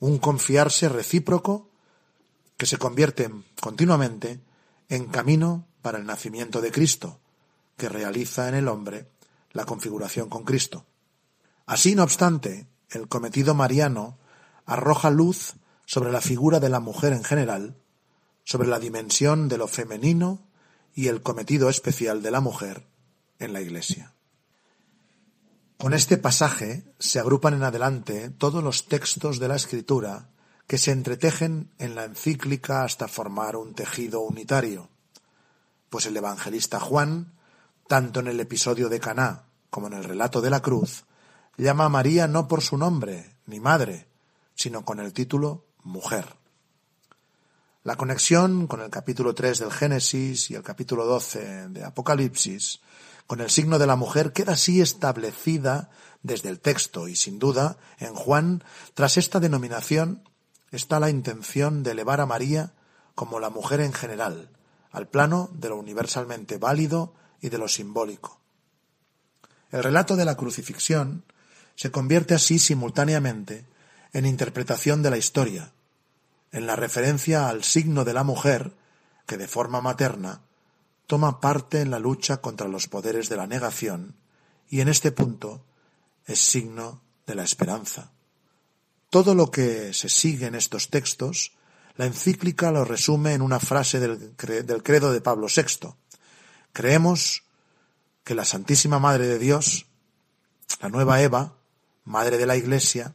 un 0.00 0.18
confiarse 0.18 0.88
recíproco 0.88 1.70
que 2.56 2.66
se 2.66 2.78
convierte 2.78 3.30
continuamente 3.60 4.40
en 4.88 5.06
camino 5.06 5.66
para 5.82 5.98
el 5.98 6.06
nacimiento 6.06 6.60
de 6.60 6.72
Cristo, 6.72 7.20
que 7.76 7.88
realiza 7.88 8.48
en 8.48 8.54
el 8.54 8.68
hombre 8.68 9.08
la 9.52 9.64
configuración 9.64 10.28
con 10.28 10.44
Cristo. 10.44 10.86
Así, 11.66 11.94
no 11.94 12.02
obstante, 12.02 12.66
el 12.90 13.08
cometido 13.08 13.54
mariano 13.54 14.18
arroja 14.66 15.10
luz 15.10 15.54
sobre 15.86 16.12
la 16.12 16.20
figura 16.20 16.60
de 16.60 16.68
la 16.68 16.80
mujer 16.80 17.12
en 17.12 17.24
general, 17.24 17.76
sobre 18.44 18.68
la 18.68 18.78
dimensión 18.78 19.48
de 19.48 19.58
lo 19.58 19.68
femenino 19.68 20.46
y 20.94 21.08
el 21.08 21.22
cometido 21.22 21.68
especial 21.68 22.22
de 22.22 22.30
la 22.30 22.40
mujer 22.40 22.86
en 23.38 23.52
la 23.52 23.60
Iglesia. 23.60 24.14
Con 25.78 25.92
este 25.92 26.16
pasaje 26.16 26.84
se 26.98 27.18
agrupan 27.18 27.54
en 27.54 27.64
adelante 27.64 28.30
todos 28.30 28.62
los 28.62 28.86
textos 28.86 29.38
de 29.38 29.48
la 29.48 29.56
Escritura 29.56 30.30
que 30.66 30.78
se 30.78 30.92
entretejen 30.92 31.70
en 31.78 31.94
la 31.94 32.04
encíclica 32.04 32.84
hasta 32.84 33.08
formar 33.08 33.56
un 33.56 33.74
tejido 33.74 34.20
unitario, 34.20 34.88
pues 35.90 36.06
el 36.06 36.16
evangelista 36.16 36.80
Juan, 36.80 37.34
tanto 37.86 38.20
en 38.20 38.28
el 38.28 38.40
episodio 38.40 38.88
de 38.88 39.00
Caná 39.00 39.44
como 39.68 39.88
en 39.88 39.94
el 39.94 40.04
relato 40.04 40.40
de 40.40 40.50
la 40.50 40.62
cruz, 40.62 41.04
llama 41.58 41.86
a 41.86 41.90
María 41.90 42.28
no 42.28 42.48
por 42.48 42.62
su 42.62 42.78
nombre 42.78 43.36
ni 43.46 43.60
madre, 43.60 44.08
sino 44.54 44.84
con 44.84 45.00
el 45.00 45.12
título 45.12 45.66
mujer. 45.82 46.36
La 47.82 47.96
conexión 47.96 48.66
con 48.66 48.80
el 48.80 48.88
capítulo 48.88 49.34
3 49.34 49.58
del 49.58 49.72
Génesis 49.72 50.50
y 50.50 50.54
el 50.54 50.62
capítulo 50.62 51.04
12 51.04 51.68
de 51.68 51.84
Apocalipsis 51.84 52.80
con 53.26 53.40
el 53.40 53.50
signo 53.50 53.78
de 53.78 53.86
la 53.86 53.96
mujer 53.96 54.32
queda 54.32 54.52
así 54.52 54.80
establecida 54.80 55.90
desde 56.22 56.48
el 56.48 56.60
texto 56.60 57.08
y 57.08 57.16
sin 57.16 57.38
duda 57.38 57.76
en 57.98 58.14
Juan, 58.14 58.64
tras 58.94 59.16
esta 59.16 59.40
denominación, 59.40 60.28
está 60.70 61.00
la 61.00 61.10
intención 61.10 61.82
de 61.82 61.92
elevar 61.92 62.20
a 62.20 62.26
María 62.26 62.72
como 63.14 63.40
la 63.40 63.50
mujer 63.50 63.80
en 63.80 63.92
general, 63.92 64.50
al 64.90 65.08
plano 65.08 65.50
de 65.52 65.68
lo 65.68 65.76
universalmente 65.76 66.58
válido 66.58 67.14
y 67.40 67.48
de 67.48 67.58
lo 67.58 67.68
simbólico. 67.68 68.40
El 69.70 69.82
relato 69.82 70.16
de 70.16 70.24
la 70.24 70.36
crucifixión 70.36 71.24
se 71.76 71.90
convierte 71.90 72.34
así 72.34 72.58
simultáneamente 72.58 73.66
en 74.12 74.26
interpretación 74.26 75.02
de 75.02 75.10
la 75.10 75.16
historia, 75.16 75.72
en 76.52 76.66
la 76.66 76.76
referencia 76.76 77.48
al 77.48 77.64
signo 77.64 78.04
de 78.04 78.14
la 78.14 78.22
mujer 78.22 78.72
que 79.26 79.36
de 79.36 79.48
forma 79.48 79.80
materna 79.80 80.42
toma 81.06 81.40
parte 81.40 81.80
en 81.80 81.90
la 81.90 81.98
lucha 81.98 82.38
contra 82.38 82.68
los 82.68 82.88
poderes 82.88 83.28
de 83.28 83.36
la 83.36 83.46
negación 83.46 84.16
y 84.68 84.80
en 84.80 84.88
este 84.88 85.12
punto 85.12 85.64
es 86.26 86.40
signo 86.40 87.02
de 87.26 87.34
la 87.34 87.44
esperanza. 87.44 88.12
Todo 89.10 89.34
lo 89.34 89.50
que 89.50 89.92
se 89.92 90.08
sigue 90.08 90.46
en 90.46 90.54
estos 90.54 90.90
textos, 90.90 91.52
la 91.96 92.06
encíclica 92.06 92.72
lo 92.72 92.84
resume 92.84 93.34
en 93.34 93.42
una 93.42 93.60
frase 93.60 94.00
del, 94.00 94.36
del 94.36 94.82
credo 94.82 95.12
de 95.12 95.20
Pablo 95.20 95.46
VI. 95.54 95.94
Creemos 96.72 97.44
que 98.24 98.34
la 98.34 98.44
Santísima 98.44 98.98
Madre 98.98 99.26
de 99.26 99.38
Dios, 99.38 99.86
la 100.80 100.88
nueva 100.88 101.22
Eva, 101.22 101.54
Madre 102.04 102.38
de 102.38 102.46
la 102.46 102.56
Iglesia, 102.56 103.14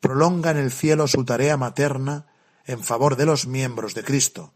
prolonga 0.00 0.50
en 0.50 0.56
el 0.56 0.72
cielo 0.72 1.06
su 1.06 1.24
tarea 1.24 1.56
materna 1.56 2.26
en 2.64 2.82
favor 2.82 3.16
de 3.16 3.26
los 3.26 3.46
miembros 3.46 3.94
de 3.94 4.04
Cristo, 4.04 4.54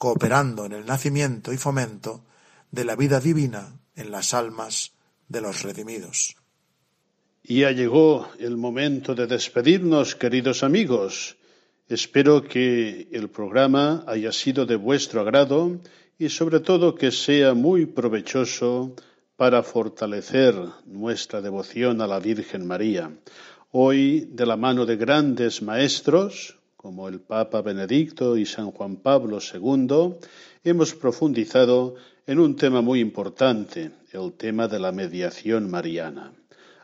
cooperando 0.00 0.64
en 0.64 0.72
el 0.72 0.86
nacimiento 0.86 1.52
y 1.52 1.58
fomento 1.58 2.24
de 2.70 2.86
la 2.86 2.96
vida 2.96 3.20
divina 3.20 3.78
en 3.94 4.10
las 4.10 4.32
almas 4.32 4.94
de 5.28 5.42
los 5.42 5.62
redimidos. 5.62 6.36
Ya 7.44 7.70
llegó 7.70 8.26
el 8.38 8.56
momento 8.56 9.14
de 9.14 9.26
despedirnos, 9.26 10.14
queridos 10.16 10.62
amigos. 10.62 11.36
Espero 11.86 12.42
que 12.42 13.08
el 13.12 13.28
programa 13.28 14.02
haya 14.06 14.32
sido 14.32 14.64
de 14.64 14.76
vuestro 14.76 15.20
agrado 15.20 15.78
y 16.18 16.30
sobre 16.30 16.60
todo 16.60 16.94
que 16.94 17.10
sea 17.10 17.52
muy 17.52 17.84
provechoso 17.84 18.96
para 19.36 19.62
fortalecer 19.62 20.54
nuestra 20.86 21.42
devoción 21.42 22.00
a 22.00 22.06
la 22.06 22.20
Virgen 22.20 22.66
María. 22.66 23.10
Hoy, 23.70 24.26
de 24.32 24.46
la 24.46 24.56
mano 24.56 24.86
de 24.86 24.96
grandes 24.96 25.60
maestros, 25.60 26.56
como 26.80 27.08
el 27.08 27.20
Papa 27.20 27.60
Benedicto 27.60 28.38
y 28.38 28.46
San 28.46 28.70
Juan 28.70 28.96
Pablo 28.96 29.38
II, 29.38 30.14
hemos 30.64 30.94
profundizado 30.94 31.96
en 32.26 32.38
un 32.38 32.56
tema 32.56 32.80
muy 32.80 33.00
importante, 33.00 33.90
el 34.12 34.32
tema 34.32 34.66
de 34.66 34.78
la 34.78 34.90
mediación 34.90 35.70
mariana. 35.70 36.32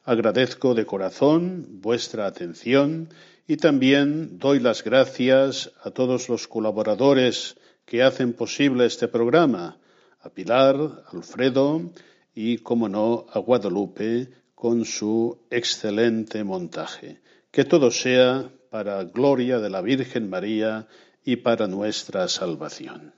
Agradezco 0.04 0.74
de 0.74 0.84
corazón 0.84 1.80
vuestra 1.80 2.26
atención 2.26 3.08
y 3.48 3.56
también 3.56 4.38
doy 4.38 4.60
las 4.60 4.84
gracias 4.84 5.72
a 5.82 5.90
todos 5.90 6.28
los 6.28 6.46
colaboradores 6.46 7.56
que 7.86 8.02
hacen 8.02 8.34
posible 8.34 8.84
este 8.84 9.08
programa, 9.08 9.78
a 10.20 10.28
Pilar, 10.28 10.76
Alfredo 11.10 11.90
y, 12.34 12.58
como 12.58 12.90
no, 12.90 13.24
a 13.32 13.38
Guadalupe 13.38 14.28
con 14.54 14.84
su 14.84 15.38
excelente 15.48 16.44
montaje. 16.44 17.22
Que 17.50 17.64
todo 17.64 17.90
sea 17.90 18.50
para 18.70 19.04
gloria 19.04 19.58
de 19.58 19.70
la 19.70 19.80
Virgen 19.80 20.28
María 20.28 20.86
y 21.24 21.36
para 21.36 21.66
nuestra 21.66 22.28
salvación. 22.28 23.14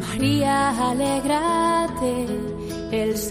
María, 0.00 0.90
alégrate, 0.90 1.48
el 1.48 1.57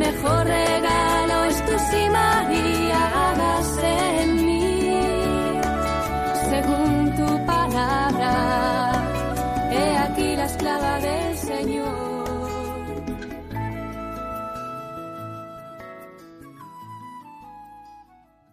Mejor 0.00 0.46
regalo 0.46 1.44
es 1.44 1.64
tu 1.66 1.78
sí, 1.90 2.08
María. 2.10 2.69